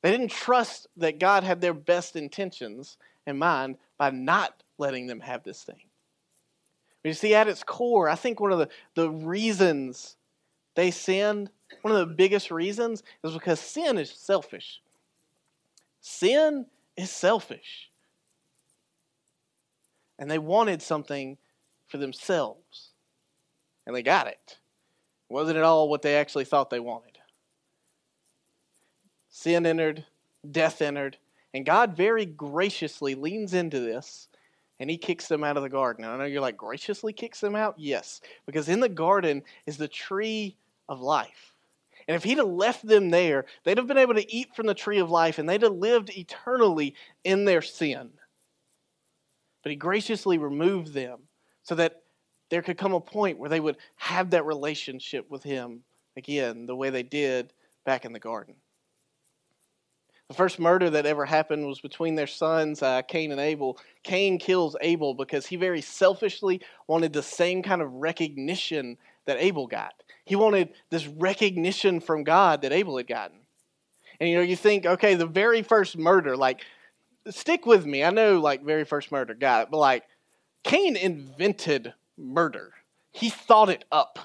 They 0.01 0.11
didn't 0.11 0.31
trust 0.31 0.87
that 0.97 1.19
God 1.19 1.43
had 1.43 1.61
their 1.61 1.73
best 1.73 2.15
intentions 2.15 2.97
in 3.25 3.37
mind 3.37 3.77
by 3.97 4.11
not 4.11 4.61
letting 4.77 5.07
them 5.07 5.21
have 5.21 5.43
this 5.43 5.63
thing. 5.63 5.81
But 7.01 7.09
you 7.09 7.13
see, 7.13 7.33
at 7.33 7.47
its 7.47 7.63
core, 7.63 8.09
I 8.09 8.15
think 8.15 8.39
one 8.39 8.51
of 8.51 8.59
the, 8.59 8.69
the 8.93 9.09
reasons 9.09 10.15
they 10.75 10.91
sinned, 10.91 11.49
one 11.81 11.93
of 11.93 12.07
the 12.07 12.13
biggest 12.13 12.51
reasons, 12.51 13.03
is 13.23 13.33
because 13.33 13.59
sin 13.59 13.97
is 13.97 14.11
selfish. 14.11 14.81
Sin 16.01 16.65
is 16.97 17.09
selfish. 17.09 17.89
And 20.19 20.29
they 20.29 20.39
wanted 20.39 20.81
something 20.81 21.35
for 21.35 21.45
for 21.87 21.97
themselves. 21.97 22.89
And 23.85 23.95
they 23.95 24.03
got 24.03 24.27
it. 24.27 24.57
Wasn't 25.29 25.57
at 25.57 25.63
all 25.63 25.89
what 25.89 26.01
they 26.01 26.15
actually 26.15 26.45
thought 26.45 26.69
they 26.69 26.79
wanted. 26.79 27.17
Sin 29.29 29.65
entered, 29.65 30.05
death 30.49 30.81
entered, 30.81 31.17
and 31.53 31.65
God 31.65 31.95
very 31.95 32.25
graciously 32.25 33.15
leans 33.15 33.53
into 33.53 33.79
this 33.79 34.27
and 34.79 34.89
he 34.89 34.97
kicks 34.97 35.27
them 35.27 35.43
out 35.43 35.57
of 35.57 35.63
the 35.63 35.69
garden. 35.69 36.03
And 36.03 36.13
I 36.13 36.17
know 36.17 36.25
you're 36.25 36.41
like, 36.41 36.57
graciously 36.57 37.13
kicks 37.13 37.39
them 37.39 37.55
out? 37.55 37.75
Yes, 37.77 38.21
because 38.45 38.67
in 38.67 38.79
the 38.79 38.89
garden 38.89 39.43
is 39.65 39.77
the 39.77 39.87
tree 39.87 40.57
of 40.89 41.01
life. 41.01 41.53
And 42.07 42.15
if 42.15 42.23
he'd 42.23 42.37
have 42.37 42.47
left 42.47 42.85
them 42.85 43.09
there, 43.09 43.45
they'd 43.63 43.77
have 43.77 43.87
been 43.87 43.97
able 43.97 44.13
to 44.13 44.33
eat 44.33 44.55
from 44.55 44.67
the 44.67 44.73
tree 44.73 44.99
of 44.99 45.09
life 45.09 45.39
and 45.39 45.49
they'd 45.49 45.63
have 45.63 45.73
lived 45.73 46.15
eternally 46.15 46.93
in 47.23 47.45
their 47.45 47.61
sin. 47.61 48.09
But 49.63 49.71
he 49.71 49.75
graciously 49.75 50.37
removed 50.37 50.93
them 50.93 51.21
so 51.63 51.73
that 51.75 52.03
there 52.49 52.61
could 52.61 52.77
come 52.77 52.93
a 52.93 52.99
point 52.99 53.37
where 53.37 53.49
they 53.49 53.59
would 53.59 53.77
have 53.97 54.31
that 54.31 54.45
relationship 54.45 55.29
with 55.29 55.43
him 55.43 55.83
again, 56.17 56.65
the 56.65 56.75
way 56.75 56.89
they 56.89 57.03
did 57.03 57.53
back 57.85 58.05
in 58.05 58.13
the 58.13 58.19
garden. 58.19 58.55
The 60.27 60.33
first 60.33 60.59
murder 60.59 60.89
that 60.89 61.05
ever 61.05 61.25
happened 61.25 61.67
was 61.67 61.79
between 61.79 62.15
their 62.15 62.25
sons, 62.25 62.81
uh, 62.81 63.03
Cain 63.03 63.31
and 63.31 63.39
Abel. 63.39 63.77
Cain 64.03 64.39
kills 64.39 64.75
Abel 64.81 65.13
because 65.13 65.45
he 65.45 65.55
very 65.55 65.81
selfishly 65.81 66.61
wanted 66.87 67.13
the 67.13 67.21
same 67.21 67.61
kind 67.61 67.81
of 67.81 67.93
recognition 67.93 68.97
that 69.25 69.37
Abel 69.39 69.67
got. 69.67 69.93
He 70.25 70.35
wanted 70.35 70.69
this 70.89 71.05
recognition 71.05 71.99
from 71.99 72.23
God 72.23 72.63
that 72.63 72.73
Abel 72.73 72.97
had 72.97 73.07
gotten. 73.07 73.37
And 74.19 74.27
you 74.27 74.37
know, 74.37 74.41
you 74.41 74.55
think, 74.55 74.87
okay, 74.87 75.13
the 75.13 75.27
very 75.27 75.61
first 75.61 75.95
murder, 75.95 76.35
like, 76.35 76.61
stick 77.29 77.67
with 77.67 77.85
me. 77.85 78.03
I 78.03 78.09
know, 78.09 78.39
like, 78.39 78.63
very 78.63 78.85
first 78.85 79.11
murder, 79.11 79.35
got 79.35 79.63
it. 79.63 79.67
But, 79.69 79.77
like, 79.77 80.05
Cain 80.63 80.95
invented 80.95 81.93
murder, 82.17 82.74
he 83.12 83.29
thought 83.29 83.69
it 83.69 83.86
up, 83.91 84.19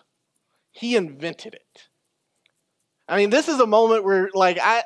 he 0.70 0.97
invented 0.97 1.54
it. 1.54 1.88
I 3.09 3.16
mean, 3.16 3.30
this 3.30 3.49
is 3.49 3.59
a 3.59 3.66
moment 3.66 4.04
where, 4.04 4.30
like, 4.35 4.59
I 4.62 4.82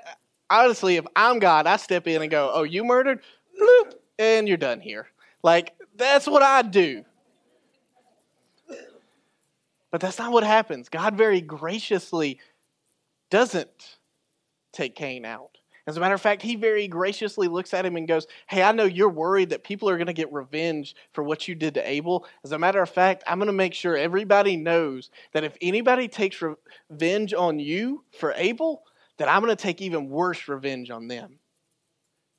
honestly, 0.50 0.96
if 0.96 1.06
I'm 1.14 1.38
God, 1.38 1.66
I 1.66 1.76
step 1.76 2.06
in 2.06 2.23
and 2.23 2.30
go, 2.30 2.50
"Oh, 2.52 2.62
you 2.62 2.84
murdered," 2.84 3.20
and 4.18 4.49
you're 4.49 4.56
done 4.56 4.80
here. 4.80 5.08
Like 5.42 5.75
that's 5.96 6.26
what 6.26 6.42
I 6.42 6.62
do. 6.62 7.04
But 9.90 10.00
that's 10.00 10.18
not 10.18 10.32
what 10.32 10.42
happens. 10.42 10.88
God 10.88 11.16
very 11.16 11.40
graciously 11.40 12.40
doesn't 13.30 13.99
take 14.73 14.96
Cain 14.96 15.25
out. 15.25 15.53
As 15.86 15.98
a 15.98 16.00
matter 16.00 16.14
of 16.14 16.20
fact, 16.20 16.40
he 16.40 16.56
very 16.56 16.88
graciously 16.88 17.46
looks 17.46 17.74
at 17.74 17.84
him 17.84 17.96
and 17.96 18.08
goes, 18.08 18.26
Hey, 18.46 18.62
I 18.62 18.72
know 18.72 18.84
you're 18.84 19.10
worried 19.10 19.50
that 19.50 19.64
people 19.64 19.88
are 19.90 19.98
going 19.98 20.06
to 20.06 20.14
get 20.14 20.32
revenge 20.32 20.96
for 21.12 21.22
what 21.22 21.46
you 21.46 21.54
did 21.54 21.74
to 21.74 21.88
Abel. 21.88 22.26
As 22.42 22.52
a 22.52 22.58
matter 22.58 22.80
of 22.80 22.88
fact, 22.88 23.22
I'm 23.26 23.38
going 23.38 23.48
to 23.48 23.52
make 23.52 23.74
sure 23.74 23.96
everybody 23.96 24.56
knows 24.56 25.10
that 25.32 25.44
if 25.44 25.56
anybody 25.60 26.08
takes 26.08 26.42
revenge 26.90 27.34
on 27.34 27.58
you 27.58 28.04
for 28.18 28.32
Abel, 28.36 28.82
that 29.18 29.28
I'm 29.28 29.42
going 29.42 29.54
to 29.54 29.62
take 29.62 29.82
even 29.82 30.08
worse 30.08 30.48
revenge 30.48 30.90
on 30.90 31.06
them. 31.06 31.38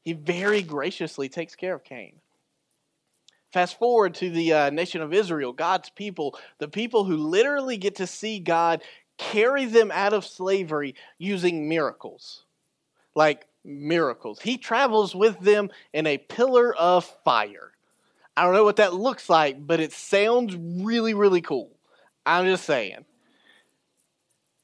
He 0.01 0.13
very 0.13 0.63
graciously 0.63 1.29
takes 1.29 1.55
care 1.55 1.75
of 1.75 1.83
Cain. 1.83 2.15
Fast 3.53 3.77
forward 3.79 4.15
to 4.15 4.29
the 4.29 4.53
uh, 4.53 4.69
nation 4.69 5.01
of 5.01 5.13
Israel, 5.13 5.53
God's 5.53 5.89
people, 5.89 6.37
the 6.57 6.67
people 6.67 7.05
who 7.05 7.15
literally 7.15 7.77
get 7.77 7.95
to 7.95 8.07
see 8.07 8.39
God 8.39 8.83
carry 9.17 9.65
them 9.65 9.91
out 9.91 10.13
of 10.13 10.25
slavery 10.25 10.95
using 11.17 11.69
miracles. 11.69 12.44
Like 13.15 13.47
miracles. 13.63 14.39
He 14.39 14.57
travels 14.57 15.15
with 15.15 15.39
them 15.39 15.69
in 15.93 16.05
a 16.07 16.17
pillar 16.17 16.75
of 16.75 17.05
fire. 17.23 17.71
I 18.37 18.43
don't 18.43 18.53
know 18.53 18.63
what 18.63 18.77
that 18.77 18.93
looks 18.93 19.29
like, 19.29 19.65
but 19.65 19.79
it 19.79 19.93
sounds 19.93 20.55
really, 20.55 21.13
really 21.13 21.41
cool. 21.41 21.71
I'm 22.25 22.45
just 22.45 22.65
saying. 22.65 23.05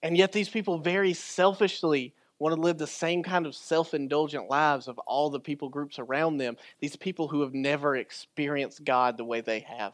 And 0.03 0.17
yet, 0.17 0.31
these 0.31 0.50
people 0.50 0.79
very 0.79 1.13
selfishly 1.13 2.13
want 2.39 2.55
to 2.55 2.62
live 2.62 2.79
the 2.79 2.88
same 2.88 3.22
kind 3.22 3.46
of 3.46 3.55
self 3.55 3.93
indulgent 3.93 4.50
lives 4.50 4.88
of 4.88 4.98
all 5.00 5.29
the 5.29 5.39
people 5.39 5.70
groups 5.70 6.00
around 6.00 6.38
them, 6.38 6.58
these 6.79 6.96
people 6.96 7.27
who 7.27 7.41
have 7.41 7.53
never 7.53 7.96
experienced 7.96 8.84
God 8.84 9.15
the 9.15 9.24
way 9.24 9.41
they 9.41 9.60
have. 9.60 9.93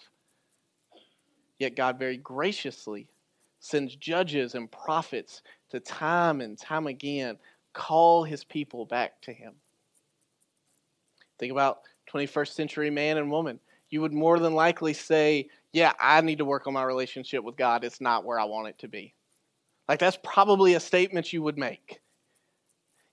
Yet, 1.59 1.75
God 1.75 1.99
very 1.99 2.17
graciously 2.17 3.07
sends 3.59 3.95
judges 3.95 4.55
and 4.55 4.71
prophets 4.71 5.41
to 5.71 5.79
time 5.79 6.41
and 6.41 6.57
time 6.57 6.87
again 6.87 7.37
call 7.77 8.23
his 8.23 8.43
people 8.43 8.85
back 8.85 9.21
to 9.21 9.31
him. 9.31 9.53
Think 11.39 11.51
about 11.51 11.81
21st 12.11 12.53
century 12.53 12.89
man 12.89 13.17
and 13.17 13.29
woman. 13.29 13.59
You 13.89 14.01
would 14.01 14.13
more 14.13 14.39
than 14.39 14.55
likely 14.55 14.93
say, 14.93 15.49
Yeah, 15.71 15.93
I 15.99 16.19
need 16.21 16.39
to 16.39 16.45
work 16.45 16.67
on 16.67 16.73
my 16.73 16.83
relationship 16.83 17.43
with 17.43 17.55
God. 17.55 17.83
It's 17.83 18.01
not 18.01 18.25
where 18.25 18.39
I 18.39 18.45
want 18.45 18.67
it 18.67 18.79
to 18.79 18.87
be. 18.87 19.13
Like, 19.87 19.99
that's 19.99 20.17
probably 20.23 20.73
a 20.73 20.79
statement 20.79 21.31
you 21.31 21.41
would 21.43 21.57
make. 21.57 21.99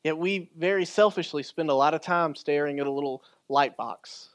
Yet 0.03 0.19
we 0.19 0.51
very 0.57 0.85
selfishly 0.85 1.43
spend 1.43 1.71
a 1.71 1.75
lot 1.75 1.95
of 1.95 2.01
time 2.01 2.35
staring 2.35 2.81
at 2.81 2.87
a 2.87 2.91
little 2.91 3.23
light 3.49 3.77
box. 3.77 4.31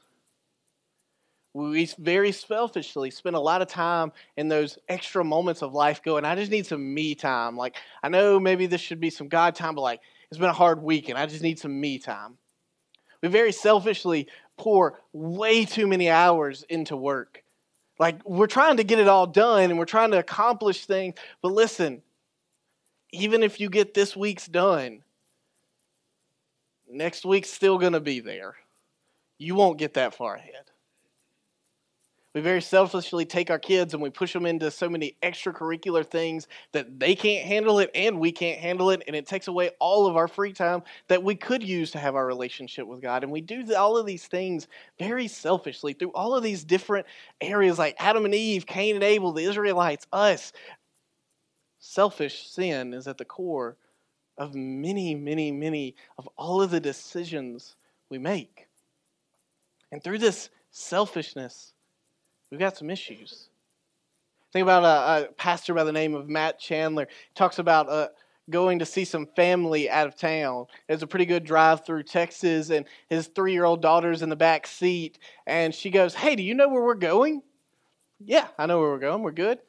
We 1.52 1.88
very 1.98 2.32
selfishly 2.32 3.10
spend 3.10 3.34
a 3.36 3.40
lot 3.40 3.60
of 3.60 3.68
time 3.68 4.12
in 4.36 4.48
those 4.48 4.78
extra 4.88 5.24
moments 5.24 5.62
of 5.62 5.74
life 5.74 6.02
going, 6.02 6.24
I 6.24 6.36
just 6.36 6.50
need 6.50 6.64
some 6.64 6.94
me 6.94 7.14
time. 7.14 7.56
Like, 7.56 7.76
I 8.02 8.08
know 8.08 8.38
maybe 8.38 8.66
this 8.66 8.80
should 8.80 9.00
be 9.00 9.10
some 9.10 9.28
God 9.28 9.54
time, 9.56 9.74
but 9.74 9.82
like, 9.82 10.00
it's 10.30 10.38
been 10.38 10.48
a 10.48 10.54
hard 10.54 10.82
week 10.82 11.08
and 11.08 11.18
I 11.18 11.26
just 11.26 11.42
need 11.42 11.58
some 11.58 11.80
me 11.80 11.98
time. 11.98 12.38
We 13.22 13.28
very 13.28 13.52
selfishly 13.52 14.28
pour 14.56 14.98
way 15.12 15.64
too 15.64 15.86
many 15.86 16.08
hours 16.08 16.64
into 16.68 16.96
work. 16.96 17.42
Like, 17.98 18.24
we're 18.24 18.46
trying 18.46 18.78
to 18.78 18.84
get 18.84 18.98
it 18.98 19.08
all 19.08 19.26
done 19.26 19.64
and 19.64 19.78
we're 19.78 19.84
trying 19.84 20.12
to 20.12 20.18
accomplish 20.18 20.86
things, 20.86 21.16
but 21.42 21.52
listen, 21.52 22.02
even 23.12 23.42
if 23.42 23.60
you 23.60 23.68
get 23.68 23.92
this 23.92 24.16
week's 24.16 24.46
done, 24.46 25.02
next 26.88 27.26
week's 27.26 27.50
still 27.50 27.76
going 27.76 27.92
to 27.92 28.00
be 28.00 28.20
there. 28.20 28.54
You 29.36 29.54
won't 29.54 29.78
get 29.78 29.94
that 29.94 30.14
far 30.14 30.36
ahead. 30.36 30.69
We 32.32 32.40
very 32.42 32.62
selfishly 32.62 33.24
take 33.24 33.50
our 33.50 33.58
kids 33.58 33.92
and 33.92 34.00
we 34.00 34.08
push 34.08 34.32
them 34.32 34.46
into 34.46 34.70
so 34.70 34.88
many 34.88 35.16
extracurricular 35.20 36.06
things 36.06 36.46
that 36.70 37.00
they 37.00 37.16
can't 37.16 37.44
handle 37.44 37.80
it 37.80 37.90
and 37.92 38.20
we 38.20 38.30
can't 38.30 38.60
handle 38.60 38.90
it. 38.90 39.02
And 39.08 39.16
it 39.16 39.26
takes 39.26 39.48
away 39.48 39.70
all 39.80 40.06
of 40.06 40.16
our 40.16 40.28
free 40.28 40.52
time 40.52 40.84
that 41.08 41.24
we 41.24 41.34
could 41.34 41.62
use 41.64 41.90
to 41.90 41.98
have 41.98 42.14
our 42.14 42.24
relationship 42.24 42.86
with 42.86 43.02
God. 43.02 43.24
And 43.24 43.32
we 43.32 43.40
do 43.40 43.74
all 43.74 43.96
of 43.96 44.06
these 44.06 44.26
things 44.26 44.68
very 44.96 45.26
selfishly 45.26 45.92
through 45.92 46.12
all 46.12 46.36
of 46.36 46.44
these 46.44 46.62
different 46.62 47.06
areas 47.40 47.80
like 47.80 47.96
Adam 47.98 48.24
and 48.24 48.34
Eve, 48.34 48.64
Cain 48.64 48.94
and 48.94 49.04
Abel, 49.04 49.32
the 49.32 49.44
Israelites, 49.44 50.06
us, 50.12 50.52
selfish 51.80 52.46
sin 52.46 52.94
is 52.94 53.08
at 53.08 53.18
the 53.18 53.24
core 53.24 53.76
of 54.38 54.54
many, 54.54 55.16
many, 55.16 55.50
many 55.50 55.96
of 56.16 56.28
all 56.36 56.62
of 56.62 56.70
the 56.70 56.80
decisions 56.80 57.74
we 58.08 58.18
make. 58.18 58.68
And 59.90 60.02
through 60.02 60.18
this 60.18 60.48
selfishness, 60.70 61.72
we've 62.50 62.60
got 62.60 62.76
some 62.76 62.90
issues. 62.90 63.48
Think 64.52 64.64
about 64.64 64.84
a, 64.84 65.28
a 65.28 65.32
pastor 65.32 65.74
by 65.74 65.84
the 65.84 65.92
name 65.92 66.14
of 66.14 66.28
Matt 66.28 66.58
Chandler. 66.58 67.06
He 67.08 67.34
talks 67.34 67.58
about 67.58 67.88
uh, 67.88 68.08
going 68.50 68.80
to 68.80 68.86
see 68.86 69.04
some 69.04 69.26
family 69.36 69.88
out 69.88 70.06
of 70.06 70.16
town. 70.16 70.66
It's 70.88 71.02
a 71.02 71.06
pretty 71.06 71.26
good 71.26 71.44
drive 71.44 71.86
through 71.86 72.02
Texas, 72.02 72.70
and 72.70 72.84
his 73.08 73.28
three 73.28 73.52
year 73.52 73.64
old 73.64 73.80
daughter's 73.80 74.22
in 74.22 74.28
the 74.28 74.36
back 74.36 74.66
seat. 74.66 75.18
And 75.46 75.74
she 75.74 75.90
goes, 75.90 76.14
Hey, 76.14 76.34
do 76.34 76.42
you 76.42 76.54
know 76.54 76.68
where 76.68 76.82
we're 76.82 76.94
going? 76.94 77.42
Yeah, 78.18 78.48
I 78.58 78.66
know 78.66 78.78
where 78.80 78.90
we're 78.90 78.98
going. 78.98 79.22
We're 79.22 79.30
good. 79.30 79.60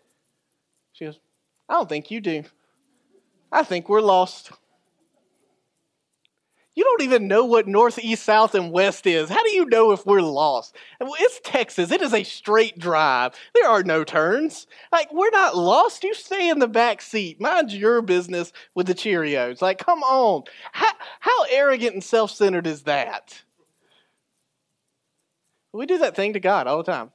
She 0.94 1.06
goes, 1.06 1.20
I 1.70 1.76
don't 1.76 1.88
think 1.88 2.12
you 2.12 2.20
do. 2.20 2.44
I 3.52 3.64
think 3.64 3.88
we're 3.88 4.02
lost. 4.02 4.52
You 6.74 6.86
don't 6.86 7.02
even 7.02 7.28
know 7.28 7.44
what 7.44 7.68
north, 7.68 8.00
east, 8.00 8.24
south, 8.24 8.56
and 8.56 8.72
west 8.72 9.06
is. 9.06 9.30
How 9.30 9.44
do 9.44 9.52
you 9.52 9.66
know 9.66 9.92
if 9.92 10.06
we're 10.06 10.22
lost? 10.22 10.76
It's 11.02 11.42
Texas. 11.44 11.92
It 11.92 12.02
is 12.02 12.14
a 12.14 12.24
straight 12.24 12.80
drive. 12.80 13.34
There 13.54 13.70
are 13.70 13.84
no 13.84 14.06
turns. 14.06 14.68
Like, 14.90 15.12
we're 15.12 15.32
not 15.32 15.58
lost. 15.58 16.06
You 16.06 16.14
stay 16.14 16.50
in 16.50 16.60
the 16.60 16.70
back 16.70 17.02
seat. 17.02 17.42
Mind 17.42 17.74
your 17.74 18.02
business 18.02 18.54
with 18.74 18.88
the 18.88 18.96
Cheerios. 18.96 19.62
Like, 19.62 19.80
come 19.80 20.02
on. 20.02 20.44
How, 20.72 20.94
how 21.20 21.44
arrogant 21.50 21.94
and 21.94 22.04
self 22.04 22.32
centered 22.32 22.68
is 22.68 22.84
that? 22.84 23.42
We 25.74 25.86
do 25.86 25.98
that 26.00 26.16
thing 26.16 26.34
to 26.34 26.40
God 26.40 26.68
all 26.68 26.78
the 26.78 26.92
time. 26.92 27.12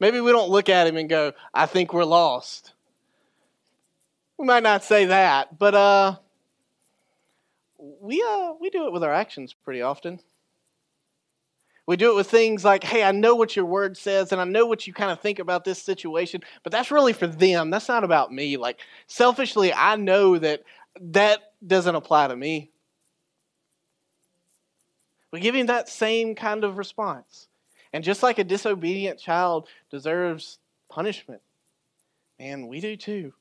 Maybe 0.00 0.20
we 0.20 0.32
don't 0.32 0.50
look 0.50 0.68
at 0.68 0.86
Him 0.86 0.96
and 0.96 1.08
go, 1.08 1.32
I 1.54 1.66
think 1.66 1.92
we're 1.92 2.04
lost. 2.04 2.72
We 4.36 4.46
might 4.46 4.64
not 4.64 4.84
say 4.84 5.06
that, 5.06 5.58
but 5.58 5.74
uh, 5.74 6.16
we 7.78 8.22
uh, 8.22 8.52
we 8.60 8.70
do 8.70 8.86
it 8.86 8.92
with 8.92 9.04
our 9.04 9.12
actions 9.12 9.54
pretty 9.54 9.82
often. 9.82 10.20
We 11.86 11.96
do 11.96 12.10
it 12.10 12.16
with 12.16 12.28
things 12.28 12.64
like, 12.64 12.82
hey, 12.82 13.04
I 13.04 13.12
know 13.12 13.36
what 13.36 13.54
your 13.54 13.64
word 13.64 13.96
says 13.96 14.32
and 14.32 14.40
I 14.40 14.44
know 14.44 14.66
what 14.66 14.88
you 14.88 14.92
kind 14.92 15.12
of 15.12 15.20
think 15.20 15.38
about 15.38 15.64
this 15.64 15.80
situation, 15.80 16.42
but 16.64 16.72
that's 16.72 16.90
really 16.90 17.12
for 17.12 17.28
them. 17.28 17.70
That's 17.70 17.86
not 17.86 18.02
about 18.02 18.32
me. 18.32 18.56
Like, 18.56 18.80
selfishly, 19.06 19.72
I 19.72 19.94
know 19.94 20.36
that 20.36 20.64
that 21.00 21.52
doesn't 21.64 21.94
apply 21.94 22.26
to 22.26 22.36
me. 22.36 22.70
We 25.30 25.38
give 25.38 25.54
him 25.54 25.66
that 25.66 25.88
same 25.88 26.34
kind 26.34 26.64
of 26.64 26.76
response. 26.76 27.46
And 27.92 28.02
just 28.02 28.22
like 28.22 28.38
a 28.38 28.44
disobedient 28.44 29.20
child 29.20 29.68
deserves 29.90 30.58
punishment. 30.88 31.40
Man, 32.38 32.66
we 32.66 32.80
do 32.80 32.96
too. 32.96 33.32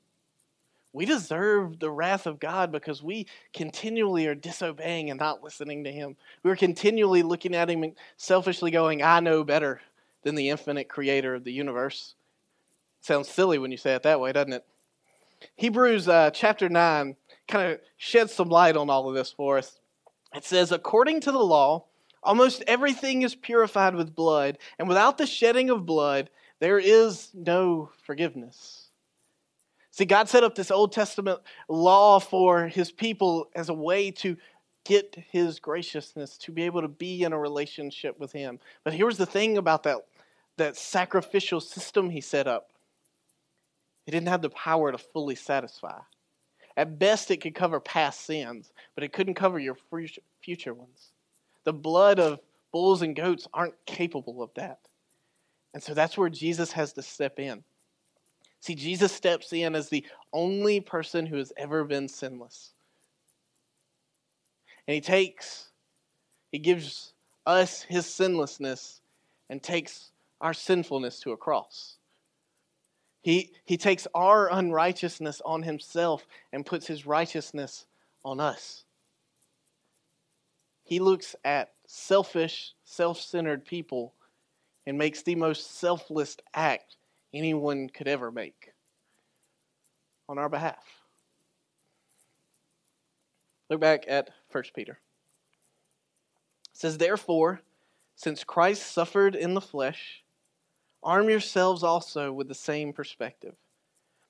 We 0.95 1.05
deserve 1.05 1.79
the 1.79 1.91
wrath 1.91 2.25
of 2.25 2.39
God 2.39 2.71
because 2.71 3.03
we 3.03 3.27
continually 3.53 4.27
are 4.27 4.33
disobeying 4.33 5.09
and 5.09 5.19
not 5.19 5.43
listening 5.43 5.83
to 5.83 5.91
Him. 5.91 6.15
We're 6.41 6.55
continually 6.55 7.21
looking 7.21 7.53
at 7.53 7.69
Him 7.69 7.83
and 7.83 7.97
selfishly 8.15 8.71
going, 8.71 9.03
I 9.03 9.19
know 9.19 9.43
better 9.43 9.81
than 10.23 10.35
the 10.35 10.49
infinite 10.49 10.87
creator 10.87 11.35
of 11.35 11.43
the 11.43 11.51
universe. 11.51 12.15
Sounds 13.01 13.27
silly 13.27 13.57
when 13.57 13.71
you 13.71 13.77
say 13.77 13.93
it 13.93 14.03
that 14.03 14.21
way, 14.21 14.31
doesn't 14.31 14.53
it? 14.53 14.65
Hebrews 15.57 16.07
uh, 16.07 16.31
chapter 16.31 16.69
9 16.69 17.17
kind 17.49 17.73
of 17.73 17.79
sheds 17.97 18.33
some 18.33 18.47
light 18.47 18.77
on 18.77 18.89
all 18.89 19.09
of 19.09 19.15
this 19.15 19.33
for 19.33 19.57
us. 19.57 19.79
It 20.33 20.45
says, 20.45 20.71
According 20.71 21.19
to 21.21 21.31
the 21.33 21.39
law, 21.39 21.85
almost 22.23 22.63
everything 22.67 23.21
is 23.21 23.35
purified 23.35 23.95
with 23.95 24.15
blood, 24.15 24.59
and 24.79 24.87
without 24.87 25.17
the 25.17 25.27
shedding 25.27 25.69
of 25.69 25.85
blood, 25.85 26.29
there 26.59 26.79
is 26.79 27.31
no 27.33 27.89
forgiveness. 28.01 28.84
See, 29.95 30.03
God 30.03 30.27
set 30.27 30.43
up 30.43 30.55
this 30.55 30.71
Old 30.71 30.91
Testament 30.91 31.39
law 31.69 32.19
for 32.19 32.67
his 32.67 32.91
people 32.91 33.47
as 33.55 33.69
a 33.69 33.73
way 33.73 34.11
to 34.11 34.35
get 34.83 35.15
his 35.31 35.57
graciousness, 35.61 36.37
to 36.39 36.51
be 36.51 36.63
able 36.63 36.81
to 36.81 36.89
be 36.89 37.23
in 37.23 37.31
a 37.31 37.39
relationship 37.39 38.19
with 38.19 38.33
him. 38.33 38.59
But 38.83 38.93
here's 38.93 39.15
the 39.15 39.25
thing 39.25 39.57
about 39.57 39.83
that, 39.83 39.99
that 40.57 40.75
sacrificial 40.75 41.61
system 41.61 42.09
he 42.09 42.19
set 42.19 42.45
up 42.45 42.71
it 44.05 44.11
didn't 44.11 44.27
have 44.27 44.41
the 44.41 44.49
power 44.49 44.91
to 44.91 44.97
fully 44.97 45.35
satisfy. 45.35 46.01
At 46.75 46.99
best, 46.99 47.31
it 47.31 47.37
could 47.37 47.55
cover 47.55 47.79
past 47.79 48.25
sins, 48.25 48.73
but 48.95 49.05
it 49.05 49.13
couldn't 49.13 49.35
cover 49.35 49.59
your 49.59 49.77
future 50.41 50.73
ones. 50.73 51.13
The 51.63 51.71
blood 51.71 52.19
of 52.19 52.41
bulls 52.73 53.01
and 53.01 53.15
goats 53.15 53.47
aren't 53.53 53.85
capable 53.85 54.43
of 54.43 54.53
that. 54.55 54.79
And 55.73 55.81
so 55.81 55.93
that's 55.93 56.17
where 56.17 56.29
Jesus 56.29 56.73
has 56.73 56.91
to 56.93 57.01
step 57.01 57.39
in. 57.39 57.63
See, 58.65 58.73
Jesus 58.73 59.11
steps 59.11 59.53
in 59.53 59.75
as 59.75 59.89
the 59.89 60.03
only 60.33 60.79
person 60.79 61.27
who 61.27 61.37
has 61.37 61.53
ever 61.55 61.83
been 61.83 62.07
sinless. 62.07 62.71
And 64.87 64.95
he 64.95 65.01
takes, 65.01 65.67
he 66.51 66.57
gives 66.57 67.13
us 67.45 67.83
his 67.83 68.07
sinlessness 68.07 69.01
and 69.51 69.61
takes 69.61 70.09
our 70.41 70.55
sinfulness 70.55 71.19
to 71.19 71.31
a 71.31 71.37
cross. 71.37 71.97
He, 73.21 73.51
he 73.65 73.77
takes 73.77 74.07
our 74.15 74.51
unrighteousness 74.51 75.43
on 75.45 75.61
himself 75.61 76.25
and 76.51 76.65
puts 76.65 76.87
his 76.87 77.05
righteousness 77.05 77.85
on 78.23 78.39
us. 78.39 78.83
He 80.83 80.97
looks 80.97 81.35
at 81.45 81.69
selfish, 81.85 82.73
self 82.83 83.21
centered 83.21 83.63
people 83.63 84.15
and 84.87 84.97
makes 84.97 85.21
the 85.21 85.35
most 85.35 85.77
selfless 85.77 86.37
act 86.55 86.97
anyone 87.35 87.89
could 87.89 88.07
ever 88.07 88.31
make 88.31 88.71
on 90.27 90.37
our 90.37 90.49
behalf. 90.49 90.83
Look 93.69 93.81
back 93.81 94.05
at 94.07 94.29
1 94.51 94.63
Peter. 94.75 94.99
It 96.71 96.77
says, 96.77 96.97
Therefore, 96.97 97.61
since 98.15 98.43
Christ 98.43 98.91
suffered 98.91 99.35
in 99.35 99.53
the 99.53 99.61
flesh, 99.61 100.23
arm 101.03 101.29
yourselves 101.29 101.83
also 101.83 102.31
with 102.31 102.47
the 102.47 102.55
same 102.55 102.93
perspective, 102.93 103.55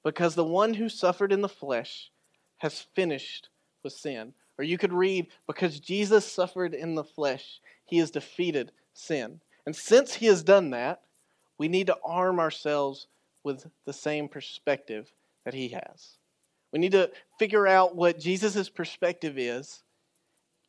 because 0.03 0.35
the 0.35 0.43
one 0.43 0.73
who 0.73 0.89
suffered 0.89 1.31
in 1.31 1.41
the 1.41 1.49
flesh 1.49 2.11
has 2.57 2.87
finished 2.95 3.49
with 3.83 3.93
sin. 3.93 4.33
Or 4.57 4.63
you 4.63 4.77
could 4.77 4.93
read, 4.93 5.27
Because 5.47 5.79
Jesus 5.79 6.25
suffered 6.25 6.73
in 6.73 6.95
the 6.95 7.03
flesh, 7.03 7.59
he 7.85 7.97
has 7.97 8.11
defeated 8.11 8.71
sin. 8.93 9.41
And 9.65 9.75
since 9.75 10.15
he 10.15 10.27
has 10.27 10.43
done 10.43 10.69
that, 10.71 11.01
we 11.57 11.67
need 11.67 11.87
to 11.87 11.97
arm 12.03 12.39
ourselves 12.39 13.07
with 13.43 13.65
the 13.85 13.93
same 13.93 14.27
perspective 14.27 15.11
that 15.45 15.53
he 15.53 15.69
has. 15.69 16.17
We 16.71 16.79
need 16.79 16.91
to 16.93 17.11
figure 17.39 17.67
out 17.67 17.95
what 17.95 18.19
Jesus' 18.19 18.69
perspective 18.69 19.37
is, 19.37 19.83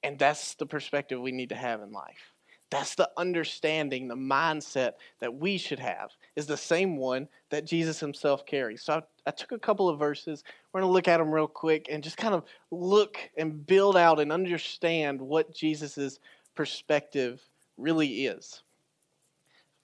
and 0.02 0.18
that's 0.18 0.54
the 0.54 0.66
perspective 0.66 1.20
we 1.20 1.32
need 1.32 1.48
to 1.48 1.56
have 1.56 1.82
in 1.82 1.90
life. 1.90 2.32
That's 2.70 2.96
the 2.96 3.08
understanding, 3.16 4.08
the 4.08 4.16
mindset 4.16 4.94
that 5.20 5.34
we 5.34 5.56
should 5.56 5.78
have, 5.78 6.10
is 6.34 6.46
the 6.46 6.56
same 6.56 6.96
one 6.96 7.28
that 7.50 7.64
Jesus 7.64 8.00
himself 8.00 8.44
carries. 8.44 8.82
So 8.82 8.94
I, 8.94 9.02
I 9.26 9.30
took 9.30 9.52
a 9.52 9.58
couple 9.58 9.88
of 9.88 9.98
verses. 9.98 10.42
We're 10.72 10.80
going 10.80 10.90
to 10.90 10.92
look 10.92 11.08
at 11.08 11.18
them 11.18 11.30
real 11.30 11.46
quick 11.46 11.86
and 11.90 12.02
just 12.02 12.16
kind 12.16 12.34
of 12.34 12.44
look 12.72 13.18
and 13.36 13.64
build 13.66 13.96
out 13.96 14.18
and 14.18 14.32
understand 14.32 15.20
what 15.20 15.54
Jesus' 15.54 16.18
perspective 16.56 17.40
really 17.76 18.26
is. 18.26 18.62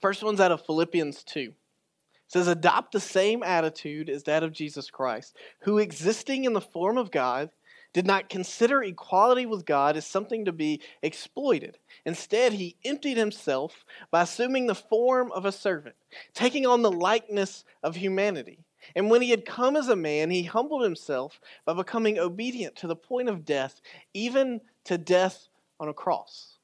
First 0.02 0.24
one's 0.24 0.40
out 0.40 0.50
of 0.50 0.66
Philippians 0.66 1.22
2. 1.22 1.40
It 1.40 1.54
says, 2.26 2.48
Adopt 2.48 2.90
the 2.90 3.00
same 3.00 3.44
attitude 3.44 4.10
as 4.10 4.24
that 4.24 4.42
of 4.42 4.52
Jesus 4.52 4.90
Christ, 4.90 5.36
who 5.60 5.78
existing 5.78 6.44
in 6.44 6.54
the 6.54 6.60
form 6.60 6.98
of 6.98 7.12
God, 7.12 7.50
did 7.92 8.04
not 8.04 8.28
consider 8.28 8.82
equality 8.82 9.46
with 9.46 9.64
God 9.64 9.96
as 9.96 10.04
something 10.06 10.46
to 10.46 10.52
be 10.52 10.80
exploited. 11.02 11.78
Instead, 12.04 12.54
he 12.54 12.76
emptied 12.84 13.16
himself 13.16 13.84
by 14.10 14.22
assuming 14.22 14.66
the 14.66 14.74
form 14.74 15.30
of 15.30 15.44
a 15.44 15.52
servant, 15.52 15.94
taking 16.34 16.66
on 16.66 16.82
the 16.82 16.90
likeness 16.90 17.64
of 17.82 17.94
humanity. 17.94 18.58
And 18.96 19.08
when 19.08 19.22
he 19.22 19.30
had 19.30 19.44
come 19.44 19.76
as 19.76 19.88
a 19.88 19.94
man, 19.94 20.30
he 20.30 20.42
humbled 20.42 20.82
himself 20.82 21.38
by 21.64 21.74
becoming 21.74 22.18
obedient 22.18 22.74
to 22.76 22.88
the 22.88 22.96
point 22.96 23.28
of 23.28 23.44
death, 23.44 23.80
even 24.14 24.62
to 24.84 24.98
death 24.98 25.48
on 25.78 25.88
a 25.88 25.94
cross. 25.94 26.58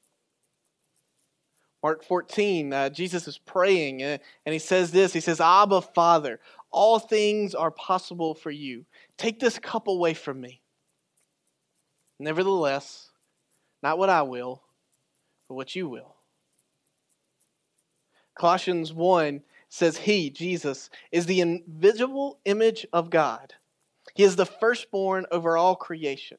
Mark 1.81 2.03
14, 2.03 2.73
uh, 2.73 2.89
Jesus 2.89 3.27
is 3.27 3.37
praying 3.37 4.03
uh, 4.03 4.17
and 4.45 4.53
he 4.53 4.59
says 4.59 4.91
this 4.91 5.13
He 5.13 5.19
says, 5.19 5.39
Abba, 5.39 5.81
Father, 5.81 6.39
all 6.71 6.99
things 6.99 7.55
are 7.55 7.71
possible 7.71 8.33
for 8.33 8.51
you. 8.51 8.85
Take 9.17 9.39
this 9.39 9.59
cup 9.59 9.87
away 9.87 10.13
from 10.13 10.41
me. 10.41 10.61
Nevertheless, 12.19 13.09
not 13.81 13.97
what 13.97 14.09
I 14.09 14.23
will, 14.23 14.61
but 15.47 15.55
what 15.55 15.75
you 15.75 15.87
will. 15.87 16.15
Colossians 18.37 18.93
1 18.93 19.41
says, 19.69 19.97
He, 19.97 20.29
Jesus, 20.29 20.89
is 21.11 21.25
the 21.25 21.41
invisible 21.41 22.39
image 22.45 22.85
of 22.91 23.09
God. 23.09 23.53
He 24.15 24.23
is 24.23 24.35
the 24.35 24.45
firstborn 24.45 25.25
over 25.31 25.57
all 25.57 25.75
creation. 25.75 26.37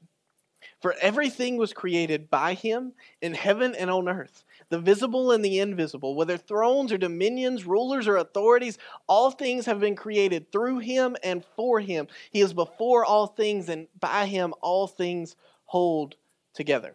For 0.80 0.94
everything 1.00 1.56
was 1.56 1.72
created 1.72 2.30
by 2.30 2.54
him 2.54 2.92
in 3.20 3.34
heaven 3.34 3.74
and 3.74 3.90
on 3.90 4.08
earth 4.08 4.44
the 4.70 4.78
visible 4.78 5.32
and 5.32 5.44
the 5.44 5.58
invisible, 5.58 6.14
whether 6.14 6.36
thrones 6.36 6.92
or 6.92 6.98
dominions, 6.98 7.66
rulers 7.66 8.08
or 8.08 8.16
authorities, 8.16 8.78
all 9.06 9.30
things 9.30 9.66
have 9.66 9.80
been 9.80 9.96
created 9.96 10.50
through 10.50 10.78
him 10.78 11.16
and 11.22 11.44
for 11.56 11.80
him. 11.80 12.06
He 12.30 12.40
is 12.40 12.54
before 12.54 13.04
all 13.04 13.26
things, 13.26 13.68
and 13.68 13.88
by 13.98 14.26
him 14.26 14.54
all 14.62 14.86
things 14.86 15.36
hold 15.66 16.14
together. 16.54 16.94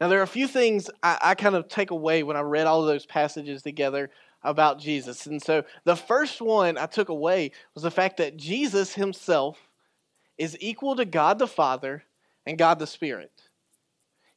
Now, 0.00 0.08
there 0.08 0.18
are 0.18 0.24
a 0.24 0.26
few 0.26 0.48
things 0.48 0.90
I, 1.02 1.18
I 1.22 1.34
kind 1.34 1.54
of 1.54 1.68
take 1.68 1.90
away 1.90 2.22
when 2.22 2.36
I 2.36 2.40
read 2.40 2.66
all 2.66 2.80
of 2.80 2.86
those 2.86 3.06
passages 3.06 3.62
together 3.62 4.10
about 4.42 4.78
Jesus. 4.78 5.26
And 5.26 5.42
so 5.42 5.64
the 5.84 5.96
first 5.96 6.40
one 6.40 6.76
I 6.76 6.86
took 6.86 7.08
away 7.08 7.52
was 7.74 7.84
the 7.84 7.90
fact 7.90 8.16
that 8.16 8.36
Jesus 8.36 8.94
himself 8.94 9.58
is 10.36 10.56
equal 10.60 10.96
to 10.96 11.04
God 11.04 11.38
the 11.38 11.46
Father 11.46 12.02
and 12.46 12.58
God 12.58 12.78
the 12.78 12.86
Spirit. 12.86 13.32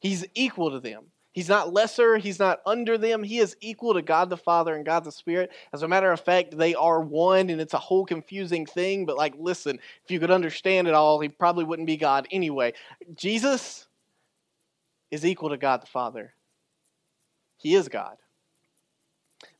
He's 0.00 0.24
equal 0.34 0.70
to 0.70 0.80
them. 0.80 1.06
He's 1.32 1.48
not 1.48 1.72
lesser, 1.72 2.16
he's 2.16 2.38
not 2.38 2.60
under 2.66 2.98
them. 2.98 3.22
He 3.22 3.38
is 3.38 3.56
equal 3.60 3.94
to 3.94 4.02
God 4.02 4.30
the 4.30 4.36
Father 4.36 4.74
and 4.74 4.84
God 4.84 5.04
the 5.04 5.12
Spirit. 5.12 5.52
As 5.72 5.82
a 5.82 5.88
matter 5.88 6.10
of 6.10 6.20
fact, 6.20 6.56
they 6.56 6.74
are 6.74 7.00
one, 7.00 7.50
and 7.50 7.60
it's 7.60 7.74
a 7.74 7.78
whole 7.78 8.04
confusing 8.04 8.66
thing. 8.66 9.06
But, 9.06 9.16
like, 9.16 9.34
listen, 9.38 9.78
if 10.04 10.10
you 10.10 10.18
could 10.18 10.30
understand 10.30 10.88
it 10.88 10.94
all, 10.94 11.20
he 11.20 11.28
probably 11.28 11.64
wouldn't 11.64 11.86
be 11.86 11.96
God 11.96 12.26
anyway. 12.32 12.72
Jesus 13.14 13.86
is 15.10 15.24
equal 15.24 15.50
to 15.50 15.56
God 15.56 15.82
the 15.82 15.86
Father, 15.86 16.34
he 17.56 17.74
is 17.74 17.88
God. 17.88 18.16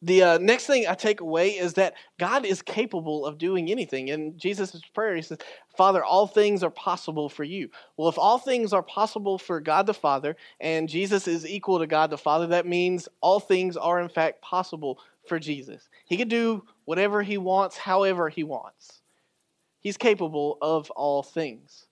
The 0.02 0.22
uh, 0.22 0.38
next 0.38 0.66
thing 0.66 0.86
I 0.86 0.94
take 0.94 1.20
away 1.20 1.50
is 1.58 1.74
that 1.74 1.94
God 2.18 2.44
is 2.44 2.62
capable 2.62 3.26
of 3.26 3.36
doing 3.36 3.68
anything. 3.68 4.08
In 4.08 4.38
Jesus' 4.38 4.80
prayer, 4.94 5.16
he 5.16 5.22
says, 5.22 5.38
Father, 5.76 6.04
all 6.04 6.28
things 6.28 6.62
are 6.62 6.70
possible 6.70 7.28
for 7.28 7.42
you. 7.42 7.68
Well, 7.96 8.08
if 8.08 8.16
all 8.16 8.38
things 8.38 8.72
are 8.72 8.82
possible 8.82 9.38
for 9.38 9.60
God 9.60 9.86
the 9.86 9.94
Father 9.94 10.36
and 10.60 10.88
Jesus 10.88 11.26
is 11.26 11.44
equal 11.44 11.80
to 11.80 11.86
God 11.88 12.10
the 12.10 12.18
Father, 12.18 12.46
that 12.48 12.66
means 12.66 13.08
all 13.20 13.40
things 13.40 13.76
are 13.76 14.00
in 14.00 14.08
fact 14.08 14.40
possible 14.40 15.00
for 15.26 15.40
Jesus. 15.40 15.88
He 16.06 16.16
can 16.16 16.28
do 16.28 16.64
whatever 16.84 17.22
he 17.22 17.36
wants, 17.36 17.76
however 17.76 18.28
he 18.28 18.44
wants. 18.44 19.00
He's 19.80 19.96
capable 19.96 20.58
of 20.62 20.90
all 20.92 21.24
things. 21.24 21.86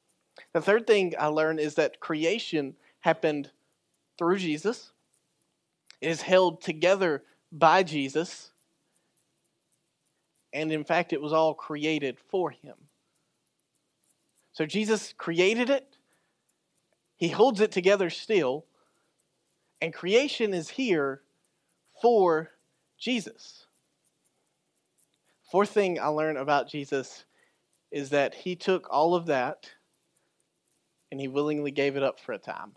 The 0.53 0.61
third 0.61 0.87
thing 0.87 1.15
I 1.19 1.27
learned 1.27 1.61
is 1.61 1.75
that 1.75 2.01
creation 2.01 2.77
happened 3.01 3.51
through 4.17 4.39
Jesus, 4.39 4.93
it 6.01 6.09
is 6.09 6.23
held 6.23 6.63
together 6.63 7.23
by 7.59 7.83
Jesus. 7.83 8.51
And 10.53 10.73
in 10.73 10.85
fact, 10.85 11.13
it 11.13 11.21
was 11.21 11.33
all 11.33 11.55
created 11.55 12.19
for 12.31 12.51
him. 12.51 12.75
So 14.53 14.65
Jesus 14.65 15.13
created 15.19 15.69
it, 15.69 15.87
he 17.17 17.29
holds 17.29 17.61
it 17.61 17.73
together 17.73 18.09
still, 18.09 18.65
and 19.83 19.93
creation 19.93 20.55
is 20.55 20.71
here 20.71 21.21
for 22.01 22.51
Jesus. 22.99 23.67
Fourth 25.51 25.71
thing 25.71 26.01
I 26.01 26.07
learned 26.07 26.39
about 26.39 26.69
Jesus 26.69 27.25
is 27.91 28.11
that 28.11 28.35
he 28.35 28.57
took 28.57 28.89
all 28.91 29.15
of 29.15 29.27
that 29.27 29.71
and 31.11 31.21
he 31.21 31.29
willingly 31.29 31.71
gave 31.71 31.97
it 31.97 32.03
up 32.03 32.19
for 32.19 32.33
a 32.33 32.39
time. 32.39 32.73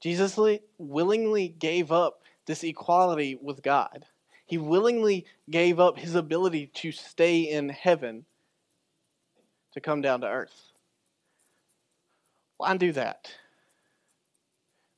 Jesus 0.00 0.38
willingly 0.78 1.48
gave 1.48 1.90
up 1.90 2.21
this 2.46 2.64
equality 2.64 3.38
with 3.40 3.62
God. 3.62 4.06
He 4.46 4.58
willingly 4.58 5.26
gave 5.48 5.80
up 5.80 5.98
his 5.98 6.14
ability 6.14 6.66
to 6.74 6.92
stay 6.92 7.40
in 7.40 7.68
heaven 7.68 8.24
to 9.72 9.80
come 9.80 10.02
down 10.02 10.20
to 10.20 10.28
earth. 10.28 10.72
Why 12.58 12.76
do 12.76 12.92
that? 12.92 13.32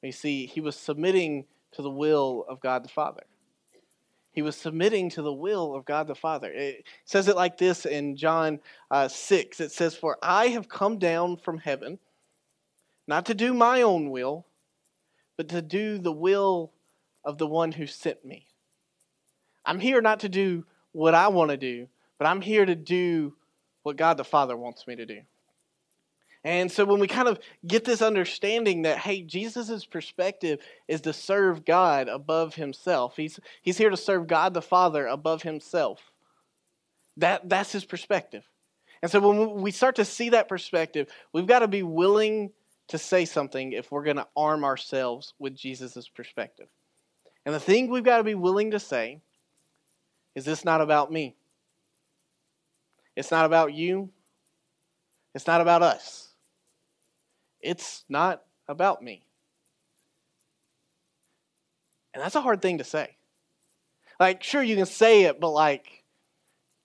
You 0.03 0.13
see, 0.13 0.47
he 0.47 0.61
was 0.61 0.77
submitting 0.77 1.47
to 1.73 1.83
the 1.83 1.91
will 1.91 2.45
of 2.49 2.61
God 2.61 2.85
the 2.85 2.89
Father. 2.89 3.23
He 4.33 4.43
was 4.43 4.57
submitting 4.57 5.11
to 5.11 5.23
the 5.23 5.33
will 5.33 5.75
of 5.75 5.85
God 5.85 6.09
the 6.09 6.15
Father. 6.15 6.51
It 6.53 6.85
says 7.05 7.29
it 7.29 7.37
like 7.37 7.57
this 7.57 7.87
in 7.87 8.17
John 8.17 8.59
uh, 8.91 9.09
6. 9.09 9.61
It 9.61 9.71
says, 9.71 9.95
For 9.95 10.19
I 10.23 10.49
have 10.49 10.69
come 10.69 10.99
down 10.99 11.37
from 11.37 11.59
heaven, 11.59 11.99
not 13.07 13.27
to 13.27 13.35
do 13.35 13.55
my 13.55 13.83
own 13.83 14.11
will, 14.11 14.45
but 15.37 15.49
to 15.51 15.63
do 15.63 15.99
the 15.99 16.13
will 16.13 16.74
of 17.25 17.39
the 17.39 17.47
one 17.47 17.73
who 17.73 17.87
sent 17.87 18.25
me. 18.25 18.47
I'm 19.65 19.81
here 19.81 20.01
not 20.01 20.21
to 20.21 20.29
do 20.29 20.65
what 20.93 21.15
I 21.15 21.29
want 21.29 21.51
to 21.51 21.57
do, 21.57 21.89
but 22.19 22.27
I'm 22.27 22.41
here 22.41 22.65
to 22.65 22.75
do 22.75 23.35
what 23.83 23.97
God 23.97 24.17
the 24.17 24.25
Father 24.25 24.57
wants 24.57 24.87
me 24.87 24.97
to 24.97 25.07
do. 25.07 25.21
And 26.45 26.71
so 26.71 26.85
when 26.85 27.01
we 27.01 27.09
kind 27.09 27.27
of 27.27 27.39
get 27.67 27.85
this 27.85 28.03
understanding 28.03 28.83
that, 28.83 28.99
hey, 28.99 29.23
Jesus' 29.23 29.87
perspective 29.87 30.61
is 30.87 31.01
to 31.03 31.15
serve 31.15 31.65
God 31.65 32.09
above 32.09 32.55
himself. 32.55 33.17
He's, 33.17 33.41
he's 33.63 33.79
here 33.79 33.89
to 33.89 33.97
serve 33.97 34.27
God 34.27 34.53
the 34.53 34.61
Father 34.61 35.07
above 35.07 35.43
himself. 35.43 36.13
That, 37.17 37.49
that's 37.49 37.73
his 37.73 37.87
perspective. 37.87 38.45
And 39.01 39.11
so 39.11 39.21
when 39.21 39.63
we 39.63 39.71
start 39.71 39.97
to 39.97 40.05
see 40.05 40.31
that 40.31 40.49
perspective, 40.49 41.09
we've 41.33 41.47
got 41.47 41.61
to 41.61 41.69
be 41.69 41.83
willing 41.83 42.53
to 42.89 42.99
say 42.99 43.25
something 43.25 43.73
if 43.73 43.91
we're 43.91 44.05
going 44.05 44.17
to 44.17 44.29
arm 44.37 44.65
ourselves 44.65 45.33
with 45.39 45.55
Jesus' 45.55 46.09
perspective. 46.09 46.69
And 47.45 47.55
the 47.55 47.61
thing 47.61 47.89
we've 47.89 48.05
got 48.05 48.19
to 48.19 48.25
be 48.25 48.35
willing 48.35 48.71
to 48.71 48.81
say 48.81 49.21
is 50.35 50.45
this 50.45 50.65
not 50.65 50.81
about 50.81 51.13
me? 51.13 51.37
It's 53.17 53.31
not 53.31 53.45
about 53.47 53.73
you. 53.73 54.11
It's 55.35 55.47
not 55.47 55.61
about 55.61 55.83
us. 55.83 56.29
It's 57.61 58.05
not 58.09 58.43
about 58.69 59.03
me. 59.03 59.25
And 62.13 62.23
that's 62.23 62.35
a 62.35 62.41
hard 62.41 62.63
thing 62.63 62.79
to 62.79 62.85
say. 62.85 63.17
Like, 64.21 64.43
sure, 64.43 64.63
you 64.63 64.77
can 64.77 64.87
say 64.87 65.25
it, 65.25 65.41
but 65.41 65.51
like, 65.51 66.05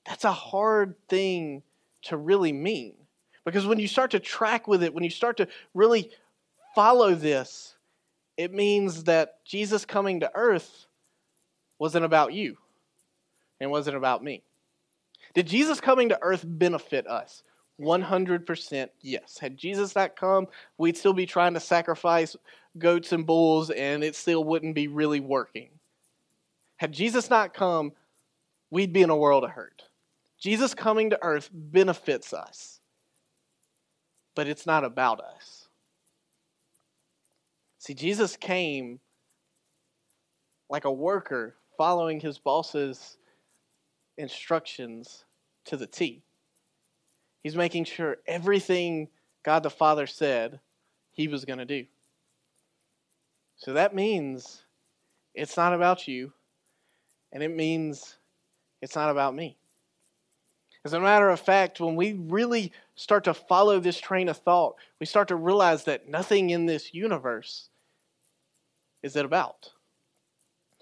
that's 0.06 0.24
a 0.24 0.32
hard 0.32 0.96
thing 1.08 1.62
to 2.04 2.18
really 2.18 2.52
mean. 2.52 2.96
Because 3.46 3.66
when 3.66 3.80
you 3.80 3.88
start 3.88 4.12
to 4.12 4.20
track 4.20 4.68
with 4.68 4.84
it, 4.84 4.94
when 4.94 5.04
you 5.04 5.10
start 5.10 5.38
to 5.38 5.48
really 5.74 6.12
follow 6.76 7.14
this, 7.14 7.76
it 8.40 8.54
means 8.54 9.04
that 9.04 9.44
Jesus 9.44 9.84
coming 9.84 10.22
to 10.22 10.32
earth 10.34 10.86
wasn't 11.78 12.06
about 12.06 12.32
you 12.32 12.56
and 13.60 13.70
wasn't 13.70 13.98
about 13.98 14.24
me. 14.24 14.44
Did 15.34 15.46
Jesus 15.46 15.82
coming 15.82 16.08
to 16.08 16.20
earth 16.22 16.46
benefit 16.48 17.06
us? 17.06 17.44
100% 17.82 18.88
yes. 19.02 19.38
Had 19.40 19.58
Jesus 19.58 19.94
not 19.94 20.16
come, 20.16 20.48
we'd 20.78 20.96
still 20.96 21.12
be 21.12 21.26
trying 21.26 21.54
to 21.56 21.60
sacrifice 21.60 22.38
goats 22.78 23.12
and 23.12 23.26
bulls 23.26 23.72
and 23.72 24.06
it 24.06 24.16
still 24.16 24.46
wouldn't 24.46 24.74
be 24.74 24.88
really 24.88 25.20
working. 25.20 25.68
Had 26.78 26.94
Jesus 26.94 27.30
not 27.30 27.54
come, 27.54 27.92
we'd 28.72 28.94
be 28.94 29.02
in 29.02 29.10
a 29.10 29.18
world 29.18 29.44
of 29.44 29.50
hurt. 29.50 29.84
Jesus 30.40 30.74
coming 30.74 31.10
to 31.10 31.20
earth 31.22 31.50
benefits 31.52 32.32
us, 32.32 32.80
but 34.34 34.48
it's 34.48 34.66
not 34.66 34.86
about 34.86 35.20
us. 35.20 35.69
See, 37.80 37.94
Jesus 37.94 38.36
came 38.36 39.00
like 40.70 40.86
a 40.86 40.92
worker 40.92 41.56
following 41.78 42.20
his 42.20 42.38
boss's 42.38 43.18
instructions 44.18 45.24
to 45.66 45.78
the 45.78 45.88
T. 45.88 46.22
He's 47.42 47.56
making 47.56 47.86
sure 47.86 48.18
everything 48.28 49.08
God 49.44 49.64
the 49.64 49.70
Father 49.70 50.08
said 50.08 50.60
he 51.12 51.30
was 51.30 51.46
going 51.46 51.60
to 51.60 51.66
do. 51.66 51.86
So 53.56 53.74
that 53.74 53.96
means 53.96 54.64
it's 55.34 55.56
not 55.56 55.74
about 55.74 56.08
you, 56.08 56.34
and 57.32 57.42
it 57.42 57.56
means 57.56 58.18
it's 58.82 58.96
not 58.96 59.10
about 59.10 59.36
me. 59.36 59.59
As 60.86 60.94
a 60.94 61.00
matter 61.00 61.30
of 61.30 61.40
fact, 61.40 61.80
when 61.80 61.96
we 61.96 62.14
really 62.14 62.72
start 62.96 63.26
to 63.26 63.34
follow 63.34 63.80
this 63.80 64.00
train 64.00 64.30
of 64.30 64.38
thought, 64.38 64.76
we 65.00 65.06
start 65.06 65.28
to 65.28 65.36
realize 65.36 65.84
that 65.86 66.08
nothing 66.08 66.52
in 66.52 66.66
this 66.66 66.94
universe 66.94 67.70
is 69.04 69.16
it 69.16 69.26
about. 69.26 69.72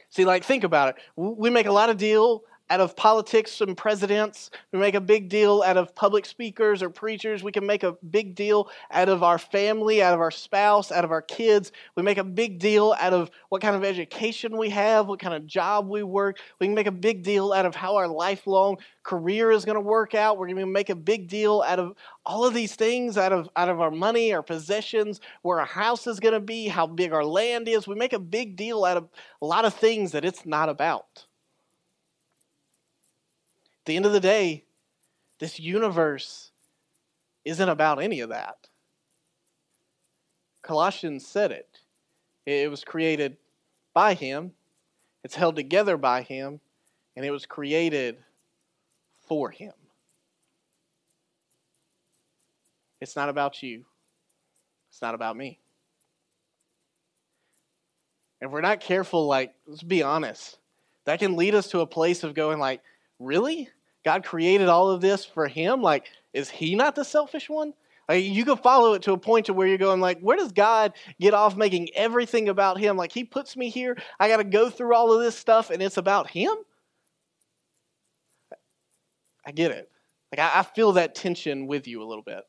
See, 0.10 0.25
like, 0.25 0.43
think 0.43 0.63
about 0.63 0.89
it. 0.89 0.95
We 1.15 1.49
make 1.49 1.65
a 1.65 1.71
lot 1.71 1.89
of 1.89 1.97
deal 1.97 2.43
out 2.69 2.82
of 2.82 2.95
politics 2.95 3.62
and 3.62 3.77
presidents. 3.77 4.49
We 4.71 4.80
make 4.80 4.95
a 4.95 5.01
big 5.01 5.30
deal 5.30 5.63
out 5.65 5.77
of 5.77 5.95
public 5.95 6.25
speakers 6.25 6.84
or 6.84 6.89
preachers. 6.89 7.43
We 7.43 7.51
can 7.51 7.65
make 7.65 7.84
a 7.84 7.93
big 8.10 8.36
deal 8.36 8.69
out 8.91 9.10
of 9.10 9.23
our 9.23 9.38
family, 9.38 10.01
out 10.01 10.13
of 10.13 10.19
our 10.19 10.32
spouse, 10.32 10.91
out 10.91 11.06
of 11.06 11.12
our 11.12 11.21
kids. 11.21 11.71
We 11.95 12.03
make 12.03 12.17
a 12.17 12.23
big 12.23 12.60
deal 12.60 12.95
out 12.99 13.13
of 13.13 13.32
what 13.49 13.62
kind 13.62 13.75
of 13.75 13.84
education 13.84 14.58
we 14.58 14.69
have, 14.69 15.08
what 15.08 15.19
kind 15.19 15.34
of 15.34 15.45
job 15.45 15.88
we 15.88 16.03
work. 16.03 16.39
We 16.60 16.67
can 16.67 16.75
make 16.75 16.88
a 16.88 16.91
big 16.91 17.23
deal 17.23 17.53
out 17.53 17.65
of 17.65 17.75
how 17.75 17.95
our 17.95 18.08
lifelong 18.08 18.77
career 19.03 19.51
is 19.51 19.63
going 19.63 19.75
to 19.75 19.82
work 19.82 20.13
out. 20.13 20.38
We're 20.38 20.47
going 20.47 20.58
to 20.58 20.65
make 20.65 20.89
a 20.89 20.95
big 20.95 21.30
deal 21.30 21.63
out 21.65 21.80
of 21.80 21.93
all 22.25 22.45
of 22.45 22.53
these 22.53 22.75
things, 22.75 23.17
out 23.17 23.32
of, 23.32 23.49
out 23.56 23.69
of 23.69 23.80
our 23.80 23.91
money, 23.91 24.34
our 24.34 24.43
possessions, 24.43 25.21
where 25.43 25.62
our 25.62 25.65
house 25.65 26.08
is 26.08 26.19
going 26.19 26.34
to 26.34 26.41
be, 26.41 26.67
how 26.67 26.86
big 26.88 27.13
our 27.13 27.23
land 27.23 27.69
is. 27.69 27.88
We 27.88 27.95
make 27.95 28.13
a 28.13 28.19
big 28.19 28.58
deal 28.58 28.84
out 28.84 28.97
of 28.97 29.08
a 29.41 29.45
lot 29.45 29.63
of 29.63 29.73
things 29.73 30.12
that 30.12 30.25
it's 30.25 30.45
not 30.45 30.67
about 30.67 31.26
the 33.88 33.95
end 33.95 34.06
of 34.06 34.12
the 34.12 34.19
day, 34.19 34.63
this 35.39 35.60
universe 35.60 36.52
isn't 37.43 37.69
about 37.69 38.02
any 38.02 38.19
of 38.19 38.30
that. 38.30 38.67
Colossians 40.62 41.26
said 41.26 41.52
it. 41.52 41.80
It 42.45 42.69
was 42.69 42.84
created 42.84 43.38
by 43.93 44.13
Him, 44.13 44.52
it's 45.23 45.36
held 45.36 45.56
together 45.56 45.97
by 45.97 46.21
Him, 46.21 46.60
and 47.15 47.26
it 47.26 47.32
was 47.32 47.47
created 47.47 48.17
for 49.28 49.50
Him. 49.50 49.73
It's 53.02 53.15
not 53.15 53.30
about 53.30 53.63
you, 53.63 53.86
it's 54.89 55.02
not 55.02 55.15
about 55.15 55.36
me. 55.36 55.60
If 58.39 58.52
we're 58.52 58.62
not 58.62 58.80
careful, 58.82 59.26
like, 59.26 59.56
let's 59.65 59.82
be 59.82 60.04
honest, 60.04 60.60
that 61.06 61.19
can 61.19 61.36
lead 61.36 61.56
us 61.56 61.69
to 61.69 61.80
a 61.80 61.88
place 61.88 62.23
of 62.23 62.36
going, 62.36 62.60
like, 62.60 62.82
really? 63.19 63.69
God 64.05 64.23
created 64.23 64.69
all 64.69 64.89
of 64.89 65.01
this 65.01 65.25
for 65.25 65.47
him. 65.47 65.81
Like, 65.81 66.05
is 66.33 66.49
he 66.49 66.75
not 66.75 66.95
the 66.95 67.03
selfish 67.03 67.49
one? 67.49 67.73
Like, 68.07 68.23
you 68.23 68.45
can 68.45 68.55
follow 68.57 68.93
it 68.93 69.01
to 69.03 69.12
a 69.12 69.17
point 69.17 69.47
to 69.47 69.53
where 69.53 69.67
you're 69.67 69.77
going, 69.77 69.99
like, 69.99 70.19
where 70.21 70.38
does 70.38 70.53
God 70.53 70.93
get 71.19 71.33
off 71.33 71.57
making 71.57 71.89
everything 71.93 72.47
about 72.47 72.79
him? 72.79 72.95
Like, 72.95 73.12
he 73.12 73.25
puts 73.25 73.57
me 73.57 73.69
here, 73.69 73.97
I 74.19 74.29
got 74.29 74.38
to 74.38 74.45
go 74.45 74.69
through 74.69 74.95
all 74.95 75.12
of 75.12 75.19
this 75.19 75.38
stuff, 75.38 75.69
and 75.71 75.81
it's 75.81 75.97
about 75.97 76.29
him? 76.29 76.53
I 79.45 79.51
get 79.51 79.71
it. 79.71 79.89
Like, 80.31 80.39
I, 80.39 80.60
I 80.60 80.63
feel 80.63 80.93
that 80.93 81.15
tension 81.15 81.67
with 81.67 81.88
you 81.88 82.01
a 82.01 82.05
little 82.05 82.23
bit. 82.23 82.43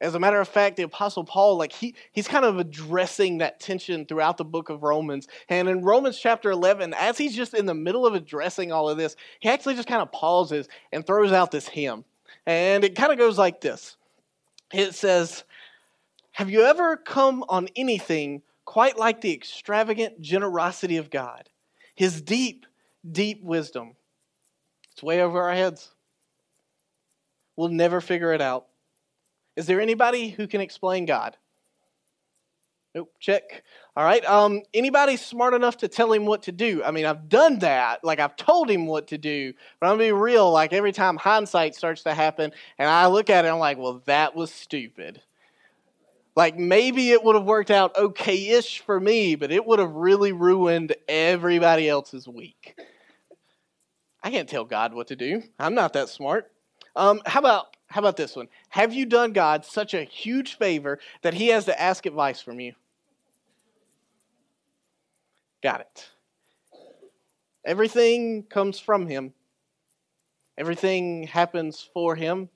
As 0.00 0.14
a 0.14 0.18
matter 0.18 0.40
of 0.40 0.48
fact, 0.48 0.76
the 0.76 0.82
Apostle 0.84 1.24
Paul, 1.24 1.58
like 1.58 1.72
he, 1.72 1.94
he's 2.12 2.26
kind 2.26 2.44
of 2.46 2.58
addressing 2.58 3.38
that 3.38 3.60
tension 3.60 4.06
throughout 4.06 4.38
the 4.38 4.44
book 4.46 4.70
of 4.70 4.82
Romans. 4.82 5.28
And 5.48 5.68
in 5.68 5.82
Romans 5.82 6.18
chapter 6.18 6.50
11, 6.50 6.94
as 6.94 7.18
he's 7.18 7.36
just 7.36 7.52
in 7.52 7.66
the 7.66 7.74
middle 7.74 8.06
of 8.06 8.14
addressing 8.14 8.72
all 8.72 8.88
of 8.88 8.96
this, 8.96 9.14
he 9.40 9.50
actually 9.50 9.74
just 9.74 9.88
kind 9.88 10.00
of 10.00 10.10
pauses 10.10 10.68
and 10.90 11.06
throws 11.06 11.32
out 11.32 11.50
this 11.50 11.68
hymn. 11.68 12.04
And 12.46 12.82
it 12.82 12.96
kind 12.96 13.12
of 13.12 13.18
goes 13.18 13.36
like 13.36 13.60
this 13.60 13.96
It 14.72 14.94
says, 14.94 15.44
Have 16.32 16.48
you 16.48 16.62
ever 16.62 16.96
come 16.96 17.44
on 17.50 17.68
anything 17.76 18.40
quite 18.64 18.98
like 18.98 19.20
the 19.20 19.34
extravagant 19.34 20.22
generosity 20.22 20.96
of 20.96 21.10
God? 21.10 21.50
His 21.94 22.22
deep, 22.22 22.64
deep 23.10 23.42
wisdom. 23.42 23.96
It's 24.92 25.02
way 25.02 25.20
over 25.20 25.42
our 25.42 25.54
heads. 25.54 25.90
We'll 27.54 27.68
never 27.68 28.00
figure 28.00 28.32
it 28.32 28.40
out. 28.40 28.69
Is 29.60 29.66
there 29.66 29.82
anybody 29.82 30.30
who 30.30 30.46
can 30.46 30.62
explain 30.62 31.04
God? 31.04 31.36
Nope, 32.94 33.12
check. 33.20 33.62
All 33.94 34.02
right. 34.02 34.24
Um, 34.24 34.62
anybody 34.72 35.18
smart 35.18 35.52
enough 35.52 35.76
to 35.76 35.88
tell 35.88 36.10
him 36.14 36.24
what 36.24 36.44
to 36.44 36.52
do? 36.52 36.82
I 36.82 36.92
mean, 36.92 37.04
I've 37.04 37.28
done 37.28 37.58
that. 37.58 38.02
Like, 38.02 38.20
I've 38.20 38.36
told 38.36 38.70
him 38.70 38.86
what 38.86 39.08
to 39.08 39.18
do. 39.18 39.52
But 39.78 39.88
I'm 39.88 39.98
going 39.98 40.08
to 40.08 40.14
be 40.14 40.18
real. 40.18 40.50
Like, 40.50 40.72
every 40.72 40.92
time 40.92 41.18
hindsight 41.18 41.74
starts 41.74 42.04
to 42.04 42.14
happen, 42.14 42.52
and 42.78 42.88
I 42.88 43.08
look 43.08 43.28
at 43.28 43.44
it, 43.44 43.48
I'm 43.48 43.58
like, 43.58 43.76
well, 43.76 44.00
that 44.06 44.34
was 44.34 44.50
stupid. 44.50 45.20
Like, 46.34 46.56
maybe 46.56 47.10
it 47.10 47.22
would 47.22 47.34
have 47.34 47.44
worked 47.44 47.70
out 47.70 47.94
okay 47.98 48.48
ish 48.48 48.80
for 48.80 48.98
me, 48.98 49.34
but 49.34 49.52
it 49.52 49.66
would 49.66 49.78
have 49.78 49.92
really 49.92 50.32
ruined 50.32 50.96
everybody 51.06 51.86
else's 51.86 52.26
week. 52.26 52.80
I 54.22 54.30
can't 54.30 54.48
tell 54.48 54.64
God 54.64 54.94
what 54.94 55.08
to 55.08 55.16
do. 55.16 55.42
I'm 55.58 55.74
not 55.74 55.92
that 55.92 56.08
smart. 56.08 56.50
Um, 56.96 57.20
how 57.26 57.40
about 57.40 57.76
how 57.90 57.98
about 57.98 58.16
this 58.16 58.36
one? 58.36 58.48
Have 58.68 58.94
you 58.94 59.04
done 59.04 59.32
God 59.32 59.64
such 59.64 59.94
a 59.94 60.04
huge 60.04 60.56
favor 60.56 61.00
that 61.22 61.34
He 61.34 61.48
has 61.48 61.64
to 61.64 61.80
ask 61.80 62.06
advice 62.06 62.40
from 62.40 62.60
you? 62.60 62.74
Got 65.60 65.80
it. 65.80 66.08
Everything 67.64 68.44
comes 68.44 68.78
from 68.78 69.08
Him. 69.08 69.34
Everything 70.56 71.24
happens 71.26 71.88
for 71.92 72.14
Him. 72.14 72.48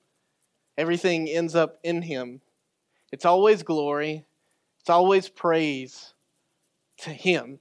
Everything 0.77 1.27
ends 1.27 1.53
up 1.53 1.79
in 1.83 2.01
Him. 2.01 2.39
It's 3.11 3.25
always 3.25 3.61
glory. 3.61 4.25
It's 4.79 4.89
always 4.89 5.27
praise 5.27 6.13
to 6.99 7.09
Him. 7.09 7.59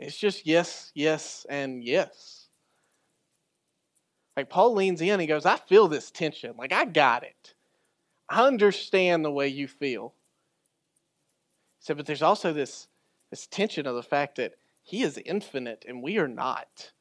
It's 0.00 0.18
just 0.18 0.46
yes, 0.46 0.90
yes, 0.96 1.46
and 1.48 1.84
yes. 1.84 2.43
Like 4.36 4.50
Paul 4.50 4.74
leans 4.74 5.00
in, 5.00 5.20
he 5.20 5.26
goes, 5.26 5.46
I 5.46 5.56
feel 5.56 5.88
this 5.88 6.10
tension. 6.10 6.54
Like, 6.58 6.72
I 6.72 6.84
got 6.84 7.22
it. 7.22 7.54
I 8.28 8.44
understand 8.44 9.24
the 9.24 9.30
way 9.30 9.48
you 9.48 9.68
feel. 9.68 10.14
He 11.78 11.84
said, 11.84 11.96
but 11.96 12.06
there's 12.06 12.22
also 12.22 12.52
this, 12.52 12.88
this 13.30 13.46
tension 13.46 13.86
of 13.86 13.94
the 13.94 14.02
fact 14.02 14.36
that 14.36 14.54
he 14.82 15.02
is 15.02 15.18
infinite 15.24 15.84
and 15.86 16.02
we 16.02 16.18
are 16.18 16.28
not. 16.28 16.92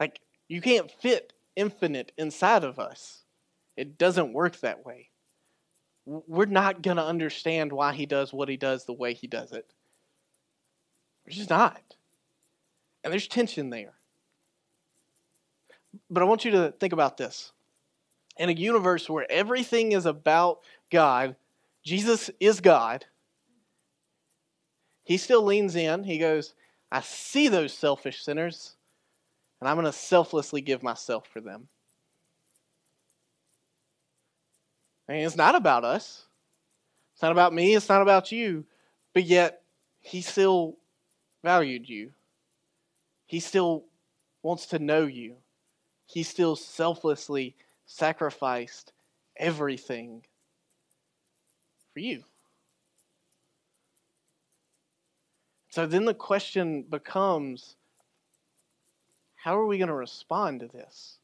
Like, 0.00 0.20
you 0.48 0.60
can't 0.60 0.90
fit 0.90 1.32
infinite 1.54 2.12
inside 2.16 2.64
of 2.64 2.78
us. 2.78 3.24
It 3.76 3.98
doesn't 3.98 4.32
work 4.32 4.60
that 4.60 4.84
way. 4.84 5.10
We're 6.04 6.46
not 6.46 6.82
going 6.82 6.96
to 6.96 7.04
understand 7.04 7.72
why 7.72 7.92
he 7.92 8.06
does 8.06 8.32
what 8.32 8.48
he 8.48 8.56
does 8.56 8.86
the 8.86 8.92
way 8.92 9.12
he 9.14 9.26
does 9.26 9.52
it. 9.52 9.72
We're 11.26 11.34
just 11.34 11.50
not. 11.50 11.82
And 13.04 13.12
there's 13.12 13.28
tension 13.28 13.70
there. 13.70 13.97
But 16.10 16.22
I 16.22 16.26
want 16.26 16.44
you 16.44 16.50
to 16.52 16.72
think 16.72 16.92
about 16.92 17.16
this. 17.16 17.52
In 18.36 18.48
a 18.48 18.52
universe 18.52 19.08
where 19.08 19.30
everything 19.30 19.92
is 19.92 20.06
about 20.06 20.60
God, 20.90 21.36
Jesus 21.82 22.30
is 22.38 22.60
God. 22.60 23.04
He 25.04 25.16
still 25.16 25.42
leans 25.42 25.74
in. 25.74 26.04
He 26.04 26.18
goes, 26.18 26.54
I 26.92 27.00
see 27.00 27.48
those 27.48 27.72
selfish 27.72 28.22
sinners, 28.22 28.76
and 29.60 29.68
I'm 29.68 29.76
going 29.76 29.86
to 29.86 29.92
selflessly 29.92 30.60
give 30.60 30.82
myself 30.82 31.26
for 31.26 31.40
them. 31.40 31.68
I 35.08 35.12
mean, 35.12 35.26
it's 35.26 35.36
not 35.36 35.54
about 35.54 35.84
us. 35.84 36.26
It's 37.14 37.22
not 37.22 37.32
about 37.32 37.54
me. 37.54 37.74
It's 37.74 37.88
not 37.88 38.02
about 38.02 38.30
you. 38.30 38.64
But 39.14 39.24
yet, 39.24 39.62
he 40.00 40.20
still 40.20 40.76
valued 41.42 41.88
you. 41.88 42.12
He 43.26 43.40
still 43.40 43.84
wants 44.42 44.66
to 44.66 44.78
know 44.78 45.06
you 45.06 45.36
he 46.08 46.22
still 46.22 46.56
selflessly 46.56 47.54
sacrificed 47.86 48.92
everything 49.36 50.22
for 51.92 52.00
you. 52.00 52.24
So 55.68 55.86
then 55.86 56.06
the 56.06 56.14
question 56.14 56.82
becomes 56.82 57.76
how 59.36 59.58
are 59.58 59.66
we 59.66 59.78
going 59.78 59.88
to 59.88 59.94
respond 59.94 60.60
to 60.60 60.66
this? 60.66 61.18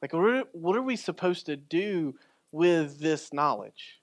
Like, 0.00 0.12
what 0.12 0.76
are 0.76 0.82
we 0.82 0.96
supposed 0.96 1.46
to 1.46 1.56
do 1.56 2.14
with 2.52 3.00
this 3.00 3.32
knowledge? 3.32 4.00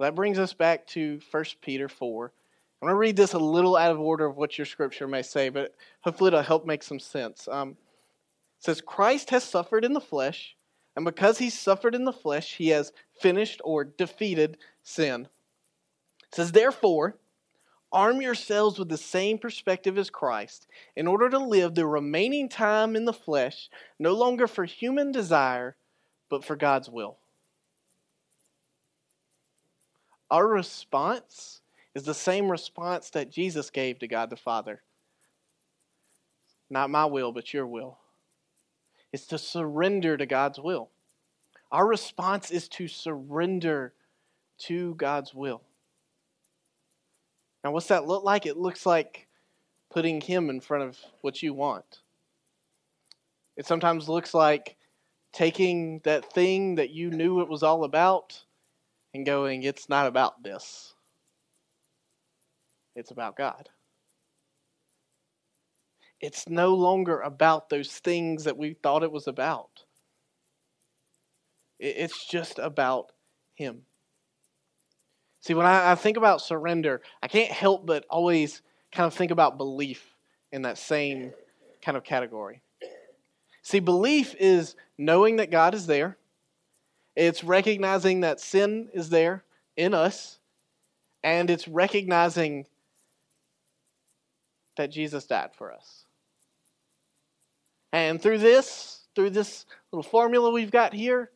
That 0.00 0.14
brings 0.14 0.38
us 0.38 0.52
back 0.52 0.86
to 0.88 1.20
1 1.30 1.44
Peter 1.62 1.88
4. 1.88 2.32
I'm 2.82 2.86
going 2.86 2.92
to 2.92 2.98
read 2.98 3.16
this 3.16 3.32
a 3.32 3.38
little 3.38 3.76
out 3.76 3.92
of 3.92 4.00
order 4.00 4.26
of 4.26 4.36
what 4.36 4.58
your 4.58 4.66
scripture 4.66 5.08
may 5.08 5.22
say, 5.22 5.48
but 5.48 5.74
hopefully 6.02 6.28
it'll 6.28 6.42
help 6.42 6.66
make 6.66 6.82
some 6.82 7.00
sense. 7.00 7.48
Um, 7.48 7.76
says 8.66 8.80
Christ 8.80 9.30
has 9.30 9.44
suffered 9.44 9.84
in 9.84 9.92
the 9.92 10.00
flesh, 10.00 10.56
and 10.96 11.04
because 11.04 11.38
he 11.38 11.50
suffered 11.50 11.94
in 11.94 12.04
the 12.04 12.12
flesh, 12.12 12.56
he 12.56 12.68
has 12.70 12.92
finished 13.20 13.60
or 13.64 13.84
defeated 13.84 14.58
sin. 14.82 15.28
It 16.24 16.34
says, 16.34 16.50
therefore, 16.50 17.16
arm 17.92 18.20
yourselves 18.20 18.76
with 18.76 18.88
the 18.88 18.98
same 18.98 19.38
perspective 19.38 19.96
as 19.96 20.10
Christ, 20.10 20.66
in 20.96 21.06
order 21.06 21.30
to 21.30 21.38
live 21.38 21.76
the 21.76 21.86
remaining 21.86 22.48
time 22.48 22.96
in 22.96 23.04
the 23.04 23.12
flesh, 23.12 23.70
no 24.00 24.12
longer 24.12 24.48
for 24.48 24.64
human 24.64 25.12
desire, 25.12 25.76
but 26.28 26.44
for 26.44 26.56
God's 26.56 26.90
will. 26.90 27.18
Our 30.28 30.48
response 30.48 31.60
is 31.94 32.02
the 32.02 32.14
same 32.14 32.50
response 32.50 33.10
that 33.10 33.30
Jesus 33.30 33.70
gave 33.70 34.00
to 34.00 34.08
God 34.08 34.28
the 34.28 34.36
Father. 34.36 34.82
Not 36.68 36.90
my 36.90 37.04
will, 37.04 37.30
but 37.30 37.54
your 37.54 37.64
will 37.64 37.98
is 39.12 39.26
to 39.26 39.38
surrender 39.38 40.16
to 40.16 40.26
God's 40.26 40.58
will. 40.58 40.90
Our 41.72 41.86
response 41.86 42.50
is 42.50 42.68
to 42.70 42.88
surrender 42.88 43.92
to 44.58 44.94
God's 44.94 45.34
will. 45.34 45.62
Now, 47.64 47.72
what's 47.72 47.88
that 47.88 48.06
look 48.06 48.22
like? 48.22 48.46
It 48.46 48.56
looks 48.56 48.86
like 48.86 49.26
putting 49.90 50.20
Him 50.20 50.50
in 50.50 50.60
front 50.60 50.84
of 50.84 50.98
what 51.20 51.42
you 51.42 51.52
want. 51.52 52.00
It 53.56 53.66
sometimes 53.66 54.08
looks 54.08 54.34
like 54.34 54.76
taking 55.32 56.00
that 56.04 56.32
thing 56.32 56.76
that 56.76 56.90
you 56.90 57.10
knew 57.10 57.40
it 57.40 57.48
was 57.48 57.62
all 57.62 57.84
about 57.84 58.42
and 59.12 59.26
going, 59.26 59.62
it's 59.62 59.88
not 59.88 60.06
about 60.06 60.42
this, 60.42 60.94
it's 62.94 63.10
about 63.10 63.36
God. 63.36 63.68
It's 66.20 66.48
no 66.48 66.74
longer 66.74 67.20
about 67.20 67.68
those 67.68 67.92
things 67.92 68.44
that 68.44 68.56
we 68.56 68.74
thought 68.74 69.02
it 69.02 69.12
was 69.12 69.26
about. 69.26 69.84
It's 71.78 72.26
just 72.26 72.58
about 72.58 73.12
Him. 73.54 73.82
See, 75.40 75.54
when 75.54 75.66
I, 75.66 75.94
think 75.94 76.16
about 76.16 76.40
surrender, 76.40 77.02
I 77.22 77.28
can't 77.28 77.52
help 77.52 77.86
but 77.86 78.04
always 78.10 78.62
kind 78.90 79.06
of 79.06 79.14
think 79.14 79.30
about 79.30 79.58
belief 79.58 80.16
in 80.50 80.62
that 80.62 80.78
same 80.78 81.32
kind 81.82 81.96
of 81.96 82.02
category. 82.02 82.62
See, 83.62 83.78
belief 83.78 84.34
is 84.40 84.74
knowing 84.98 85.36
that 85.36 85.50
God 85.50 85.74
is 85.74 85.86
there, 85.86 86.16
it's 87.14 87.44
recognizing 87.44 88.20
that 88.20 88.40
sin 88.40 88.88
is 88.92 89.10
there 89.10 89.44
in 89.76 89.94
us, 89.94 90.38
and 91.22 91.50
it's 91.50 91.68
recognizing 91.68 92.66
that 94.76 94.90
Jesus 94.90 95.26
died 95.26 95.50
for 95.56 95.72
us. 95.72 96.05
And 97.96 98.20
through 98.20 98.36
this, 98.36 99.06
through 99.14 99.30
this 99.30 99.64
little 99.90 100.02
formula 100.02 100.50
we've 100.50 100.70
got 100.70 100.92
here, 100.92 101.30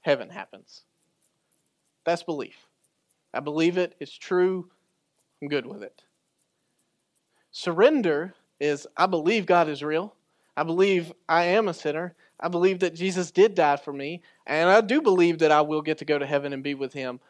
heaven 0.00 0.28
happens. 0.28 0.82
That's 2.02 2.24
belief. 2.24 2.56
I 3.32 3.38
believe 3.38 3.78
it, 3.78 3.94
it's 4.00 4.18
true, 4.18 4.68
I'm 5.40 5.46
good 5.46 5.66
with 5.66 5.84
it. 5.84 6.02
Surrender 7.52 8.34
is 8.58 8.88
I 8.96 9.06
believe 9.06 9.46
God 9.46 9.68
is 9.68 9.84
real. 9.84 10.16
I 10.56 10.64
believe 10.64 11.12
I 11.28 11.44
am 11.44 11.68
a 11.68 11.74
sinner. 11.74 12.16
I 12.40 12.48
believe 12.48 12.80
that 12.80 12.96
Jesus 12.96 13.30
did 13.30 13.54
die 13.54 13.76
for 13.76 13.92
me. 13.92 14.20
And 14.48 14.68
I 14.68 14.80
do 14.80 15.00
believe 15.00 15.38
that 15.38 15.52
I 15.52 15.60
will 15.60 15.80
get 15.80 15.98
to 15.98 16.04
go 16.04 16.18
to 16.18 16.26
heaven 16.26 16.52
and 16.52 16.64
be 16.64 16.74
with 16.74 16.92
Him. 16.92 17.20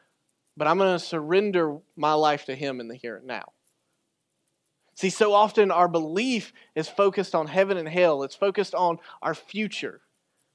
But 0.56 0.68
I'm 0.68 0.78
going 0.78 0.98
to 0.98 1.04
surrender 1.04 1.76
my 1.96 2.14
life 2.14 2.46
to 2.46 2.54
Him 2.54 2.80
in 2.80 2.88
the 2.88 2.96
here 2.96 3.18
and 3.18 3.26
now. 3.26 3.52
See, 4.94 5.10
so 5.10 5.32
often 5.32 5.70
our 5.70 5.88
belief 5.88 6.52
is 6.74 6.88
focused 6.88 7.34
on 7.34 7.46
heaven 7.46 7.76
and 7.76 7.88
hell, 7.88 8.22
it's 8.22 8.36
focused 8.36 8.74
on 8.74 8.98
our 9.22 9.34
future, 9.34 10.00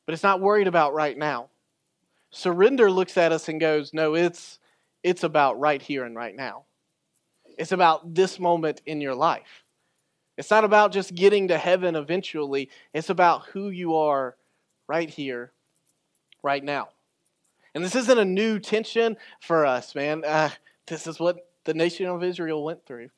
but 0.06 0.14
it's 0.14 0.24
not 0.24 0.42
worried 0.42 0.68
about 0.68 0.94
right 0.94 1.18
now. 1.18 1.50
Surrender 2.32 2.90
looks 2.90 3.18
at 3.18 3.32
us 3.32 3.50
and 3.50 3.60
goes, 3.60 3.94
No, 3.94 4.16
it's, 4.16 4.60
it's 5.04 5.24
about 5.24 5.60
right 5.60 5.82
here 5.82 6.06
and 6.06 6.16
right 6.16 6.36
now. 6.36 6.64
It's 7.58 7.72
about 7.72 8.14
this 8.16 8.40
moment 8.40 8.82
in 8.86 9.02
your 9.02 9.16
life. 9.16 9.64
It's 10.38 10.52
not 10.52 10.64
about 10.64 10.94
just 10.94 11.16
getting 11.16 11.50
to 11.50 11.58
heaven 11.58 11.98
eventually, 11.98 12.70
it's 12.94 13.10
about 13.10 13.48
who 13.48 13.70
you 13.70 13.96
are 13.96 14.38
right 14.88 15.10
here, 15.10 15.52
right 16.42 16.64
now. 16.64 16.90
And 17.76 17.84
this 17.84 17.96
isn't 17.96 18.18
a 18.18 18.26
new 18.26 18.58
tension 18.60 19.18
for 19.42 19.66
us, 19.66 19.94
man. 19.96 20.24
Uh, 20.26 20.50
this 20.88 21.08
is 21.08 21.20
what 21.20 21.46
the 21.66 21.74
nation 21.74 22.06
of 22.06 22.24
Israel 22.24 22.64
went 22.64 22.86
through. 22.86 23.10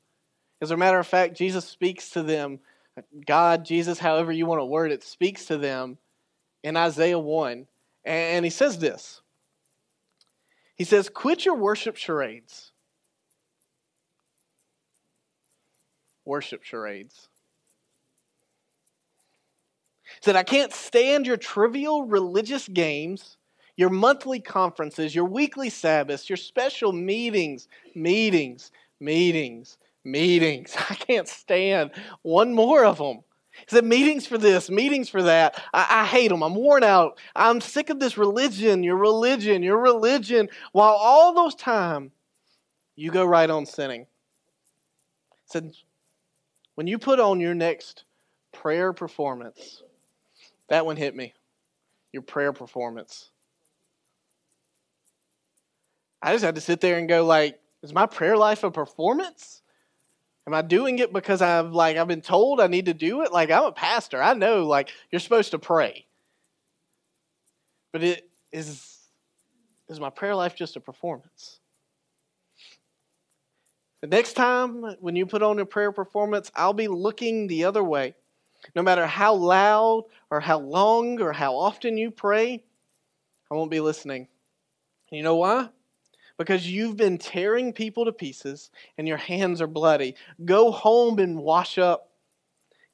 As 0.61 0.69
a 0.69 0.77
matter 0.77 0.99
of 0.99 1.07
fact, 1.07 1.35
Jesus 1.35 1.65
speaks 1.65 2.11
to 2.11 2.21
them. 2.21 2.59
God, 3.25 3.65
Jesus, 3.65 3.97
however 3.97 4.31
you 4.31 4.45
want 4.45 4.59
to 4.59 4.65
word 4.65 4.91
it, 4.91 5.03
speaks 5.03 5.45
to 5.45 5.57
them 5.57 5.97
in 6.63 6.77
Isaiah 6.77 7.17
1. 7.17 7.65
And 8.05 8.45
he 8.45 8.51
says 8.51 8.77
this 8.77 9.21
He 10.75 10.83
says, 10.83 11.09
Quit 11.09 11.45
your 11.45 11.55
worship 11.55 11.97
charades. 11.97 12.71
Worship 16.25 16.63
charades. 16.63 17.27
He 20.03 20.19
said, 20.21 20.35
I 20.35 20.43
can't 20.43 20.73
stand 20.73 21.25
your 21.25 21.37
trivial 21.37 22.05
religious 22.05 22.67
games, 22.67 23.37
your 23.75 23.89
monthly 23.89 24.39
conferences, 24.39 25.15
your 25.15 25.25
weekly 25.25 25.69
Sabbaths, 25.69 26.29
your 26.29 26.37
special 26.37 26.91
meetings, 26.91 27.67
meetings, 27.95 28.71
meetings, 28.99 29.77
meetings. 30.03 30.75
I 30.89 30.95
can't 30.95 31.27
stand 31.27 31.91
one 32.21 32.53
more 32.53 32.85
of 32.85 32.97
them. 32.97 33.21
He 33.51 33.75
said, 33.75 33.85
meetings 33.85 34.25
for 34.25 34.37
this, 34.37 34.69
meetings 34.69 35.09
for 35.09 35.23
that. 35.23 35.61
I, 35.73 36.01
I 36.01 36.05
hate 36.05 36.29
them. 36.29 36.41
I'm 36.41 36.55
worn 36.55 36.83
out. 36.83 37.19
I'm 37.35 37.61
sick 37.61 37.89
of 37.89 37.99
this 37.99 38.17
religion, 38.17 38.81
your 38.81 38.95
religion, 38.95 39.61
your 39.61 39.77
religion. 39.77 40.49
While 40.71 40.93
all 40.93 41.33
those 41.33 41.53
time, 41.53 42.11
you 42.95 43.11
go 43.11 43.25
right 43.25 43.49
on 43.49 43.65
sinning. 43.65 44.07
Said, 45.45 45.73
when 46.75 46.87
you 46.87 46.97
put 46.97 47.19
on 47.19 47.39
your 47.39 47.53
next 47.53 48.05
prayer 48.53 48.93
performance, 48.93 49.83
that 50.69 50.85
one 50.85 50.95
hit 50.95 51.15
me. 51.15 51.33
Your 52.13 52.23
prayer 52.23 52.53
performance. 52.53 53.29
I 56.21 56.33
just 56.33 56.45
had 56.45 56.55
to 56.55 56.61
sit 56.61 56.81
there 56.81 56.97
and 56.97 57.09
go 57.09 57.25
like, 57.25 57.59
is 57.83 57.93
my 57.93 58.05
prayer 58.05 58.37
life 58.37 58.63
a 58.63 58.71
performance? 58.71 59.60
Am 60.47 60.53
I 60.53 60.61
doing 60.61 60.99
it 60.99 61.13
because 61.13 61.41
I've 61.41 61.71
like 61.71 61.97
I've 61.97 62.07
been 62.07 62.21
told 62.21 62.59
I 62.59 62.67
need 62.67 62.87
to 62.87 62.93
do 62.93 63.21
it? 63.21 63.31
Like 63.31 63.51
I'm 63.51 63.65
a 63.65 63.71
pastor. 63.71 64.21
I 64.21 64.33
know 64.33 64.65
like 64.65 64.89
you're 65.11 65.19
supposed 65.19 65.51
to 65.51 65.59
pray. 65.59 66.05
But 67.91 68.03
it 68.03 68.29
is 68.51 68.97
is 69.89 69.99
my 69.99 70.09
prayer 70.09 70.35
life 70.35 70.55
just 70.55 70.75
a 70.77 70.79
performance? 70.79 71.59
The 74.01 74.07
next 74.07 74.33
time 74.33 74.83
when 74.99 75.15
you 75.15 75.27
put 75.27 75.43
on 75.43 75.59
a 75.59 75.65
prayer 75.65 75.91
performance, 75.91 76.51
I'll 76.55 76.73
be 76.73 76.87
looking 76.87 77.47
the 77.47 77.65
other 77.65 77.83
way. 77.83 78.15
No 78.75 78.81
matter 78.81 79.05
how 79.05 79.35
loud 79.35 80.05
or 80.31 80.39
how 80.39 80.59
long 80.59 81.21
or 81.21 81.31
how 81.33 81.55
often 81.55 81.97
you 81.97 82.09
pray, 82.09 82.63
I 83.51 83.53
won't 83.53 83.69
be 83.69 83.79
listening. 83.79 84.27
You 85.11 85.23
know 85.23 85.35
why? 85.35 85.69
Because 86.41 86.67
you've 86.67 86.97
been 86.97 87.17
tearing 87.17 87.71
people 87.71 88.05
to 88.05 88.11
pieces 88.11 88.71
and 88.97 89.07
your 89.07 89.17
hands 89.17 89.61
are 89.61 89.67
bloody. 89.67 90.15
Go 90.43 90.71
home 90.71 91.19
and 91.19 91.39
wash 91.39 91.77
up. 91.77 92.09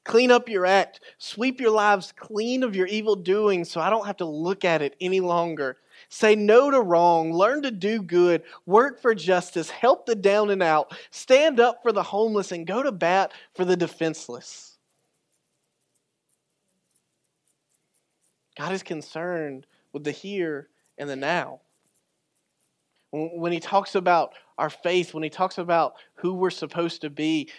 Clean 0.04 0.30
up 0.30 0.48
your 0.48 0.66
act. 0.66 1.00
Sweep 1.18 1.60
your 1.60 1.70
lives 1.70 2.12
clean 2.16 2.62
of 2.62 2.74
your 2.76 2.86
evil 2.86 3.16
doing 3.16 3.64
so 3.64 3.80
I 3.80 3.90
don't 3.90 4.06
have 4.06 4.18
to 4.18 4.24
look 4.24 4.64
at 4.64 4.82
it 4.82 4.96
any 5.00 5.20
longer. 5.20 5.76
Say 6.08 6.34
no 6.34 6.70
to 6.70 6.80
wrong. 6.80 7.32
Learn 7.32 7.62
to 7.62 7.70
do 7.70 8.02
good. 8.02 8.42
Work 8.66 9.00
for 9.00 9.14
justice. 9.14 9.70
Help 9.70 10.06
the 10.06 10.14
down 10.14 10.50
and 10.50 10.62
out. 10.62 10.96
Stand 11.10 11.60
up 11.60 11.82
for 11.82 11.92
the 11.92 12.02
homeless 12.02 12.52
and 12.52 12.66
go 12.66 12.82
to 12.82 12.92
bat 12.92 13.32
for 13.54 13.64
the 13.64 13.76
defenseless. 13.76 14.78
God 18.56 18.72
is 18.72 18.82
concerned 18.82 19.66
with 19.92 20.04
the 20.04 20.10
here 20.10 20.68
and 20.98 21.08
the 21.08 21.16
now. 21.16 21.60
When 23.10 23.52
he 23.52 23.60
talks 23.60 23.94
about 23.94 24.34
our 24.58 24.70
faith, 24.70 25.14
when 25.14 25.22
he 25.22 25.30
talks 25.30 25.58
about 25.58 25.94
who 26.14 26.34
we're 26.34 26.50
supposed 26.50 27.00
to 27.02 27.10
be, 27.10 27.50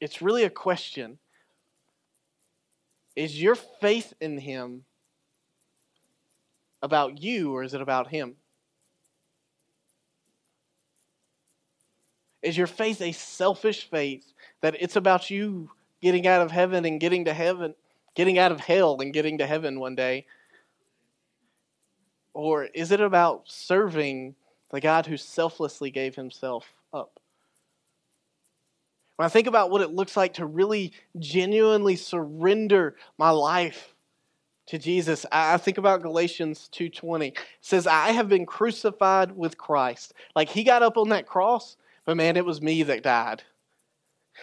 it's 0.00 0.20
really 0.20 0.44
a 0.44 0.50
question. 0.50 1.18
Is 3.16 3.40
your 3.40 3.54
faith 3.54 4.12
in 4.20 4.38
him 4.38 4.84
about 6.82 7.22
you 7.22 7.54
or 7.54 7.62
is 7.62 7.72
it 7.72 7.80
about 7.80 8.08
him? 8.08 8.34
Is 12.42 12.58
your 12.58 12.66
faith 12.66 13.00
a 13.00 13.12
selfish 13.12 13.88
faith 13.88 14.30
that 14.60 14.76
it's 14.78 14.96
about 14.96 15.30
you 15.30 15.70
getting 16.02 16.26
out 16.26 16.42
of 16.42 16.50
heaven 16.50 16.84
and 16.84 17.00
getting 17.00 17.24
to 17.24 17.32
heaven, 17.32 17.74
getting 18.14 18.38
out 18.38 18.52
of 18.52 18.60
hell 18.60 19.00
and 19.00 19.14
getting 19.14 19.38
to 19.38 19.46
heaven 19.46 19.80
one 19.80 19.94
day? 19.94 20.26
Or 22.34 22.64
is 22.64 22.90
it 22.90 23.00
about 23.00 23.44
serving 23.46 24.34
the 24.74 24.80
God 24.80 25.06
who 25.06 25.16
selflessly 25.16 25.90
gave 25.90 26.16
himself 26.16 26.66
up. 26.92 27.20
When 29.16 29.24
I 29.24 29.28
think 29.28 29.46
about 29.46 29.70
what 29.70 29.82
it 29.82 29.94
looks 29.94 30.16
like 30.16 30.34
to 30.34 30.46
really 30.46 30.92
genuinely 31.16 31.94
surrender 31.94 32.96
my 33.16 33.30
life 33.30 33.94
to 34.66 34.78
Jesus, 34.78 35.24
I 35.30 35.58
think 35.58 35.78
about 35.78 36.02
Galatians 36.02 36.68
2:20. 36.72 37.28
It 37.28 37.38
says, 37.60 37.86
"I 37.86 38.10
have 38.10 38.28
been 38.28 38.46
crucified 38.46 39.36
with 39.36 39.56
Christ." 39.56 40.12
Like 40.34 40.48
he 40.48 40.64
got 40.64 40.82
up 40.82 40.96
on 40.96 41.10
that 41.10 41.26
cross, 41.26 41.76
but 42.04 42.16
man, 42.16 42.36
it 42.36 42.44
was 42.44 42.60
me 42.60 42.82
that 42.82 43.04
died. 43.04 43.44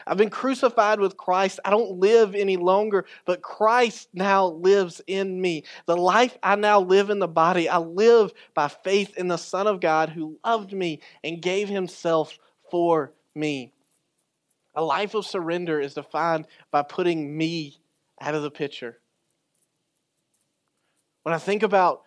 I've 0.08 0.18
been 0.18 0.30
crucified 0.30 1.00
with 1.00 1.18
Christ. 1.18 1.60
I 1.66 1.70
don't 1.70 2.00
live 2.00 2.36
any 2.36 2.58
longer, 2.58 3.06
but 3.26 3.42
Christ 3.42 4.10
now 4.14 4.48
lives 4.48 5.02
in 5.08 5.40
me. 5.40 5.64
The 5.86 5.98
life 5.98 6.38
I 6.42 6.56
now 6.56 6.80
live 6.80 7.10
in 7.10 7.20
the 7.20 7.28
body, 7.28 7.70
I 7.70 7.78
live 7.78 8.32
by 8.54 8.68
faith 8.68 9.18
in 9.18 9.28
the 9.28 9.38
Son 9.38 9.68
of 9.68 9.80
God 9.80 10.10
who 10.10 10.40
loved 10.46 10.74
me 10.74 11.02
and 11.24 11.42
gave 11.42 11.70
himself 11.70 12.38
for 12.70 13.12
me. 13.36 13.74
A 14.76 14.84
life 14.84 15.14
of 15.14 15.26
surrender 15.26 15.80
is 15.80 15.94
defined 15.94 16.48
by 16.72 16.82
putting 16.82 17.38
me 17.38 17.78
out 18.20 18.36
of 18.36 18.44
the 18.44 18.52
picture. 18.52 18.98
When 21.24 21.36
I 21.36 21.38
think 21.38 21.64
about 21.64 22.04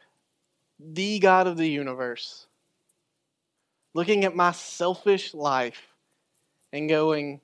the 0.80 1.18
God 1.18 1.46
of 1.46 1.56
the 1.56 1.68
universe, 1.68 2.46
looking 3.92 4.24
at 4.24 4.34
my 4.34 4.52
selfish 4.52 5.34
life 5.34 5.94
and 6.72 6.88
going, 6.88 7.40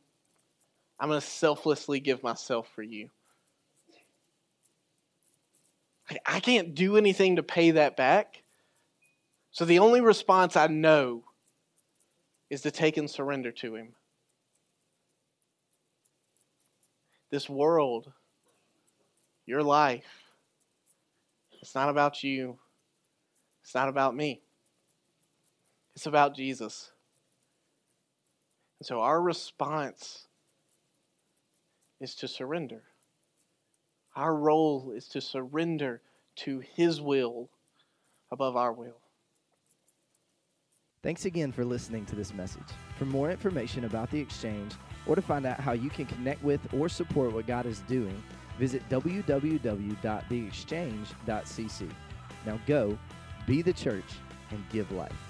I'm 1.00 1.08
going 1.08 1.20
to 1.20 1.26
selflessly 1.26 1.98
give 1.98 2.22
myself 2.22 2.68
for 2.74 2.82
you. 2.82 3.08
I 6.26 6.40
can't 6.40 6.74
do 6.74 6.96
anything 6.96 7.36
to 7.36 7.42
pay 7.42 7.70
that 7.72 7.96
back. 7.96 8.42
So 9.50 9.64
the 9.64 9.78
only 9.78 10.02
response 10.02 10.56
I 10.56 10.66
know 10.66 11.24
is 12.50 12.62
to 12.62 12.70
take 12.70 12.96
and 12.98 13.08
surrender 13.08 13.50
to 13.52 13.76
Him. 13.76 13.94
This 17.30 17.48
world, 17.48 18.12
your 19.46 19.62
life, 19.62 20.04
it's 21.62 21.74
not 21.74 21.88
about 21.88 22.22
you. 22.22 22.58
It's 23.62 23.74
not 23.74 23.88
about 23.88 24.14
me. 24.14 24.40
It's 25.94 26.06
about 26.06 26.34
Jesus. 26.34 26.90
And 28.80 28.86
so 28.86 29.00
our 29.00 29.20
response 29.20 30.26
is 32.00 32.14
to 32.16 32.28
surrender. 32.28 32.82
Our 34.16 34.34
role 34.34 34.92
is 34.94 35.06
to 35.08 35.20
surrender 35.20 36.00
to 36.36 36.60
His 36.60 37.00
will 37.00 37.48
above 38.30 38.56
our 38.56 38.72
will. 38.72 39.00
Thanks 41.02 41.24
again 41.24 41.50
for 41.50 41.64
listening 41.64 42.04
to 42.06 42.14
this 42.14 42.32
message. 42.34 42.62
For 42.98 43.06
more 43.06 43.30
information 43.30 43.84
about 43.84 44.10
the 44.10 44.20
exchange 44.20 44.74
or 45.06 45.14
to 45.14 45.22
find 45.22 45.46
out 45.46 45.58
how 45.58 45.72
you 45.72 45.88
can 45.88 46.04
connect 46.06 46.42
with 46.42 46.60
or 46.74 46.90
support 46.90 47.32
what 47.32 47.46
God 47.46 47.64
is 47.64 47.78
doing, 47.80 48.22
visit 48.58 48.86
www.theexchange.cc. 48.90 51.90
Now 52.46 52.60
go, 52.66 52.98
be 53.46 53.62
the 53.62 53.72
church, 53.72 54.04
and 54.50 54.62
give 54.70 54.92
life. 54.92 55.29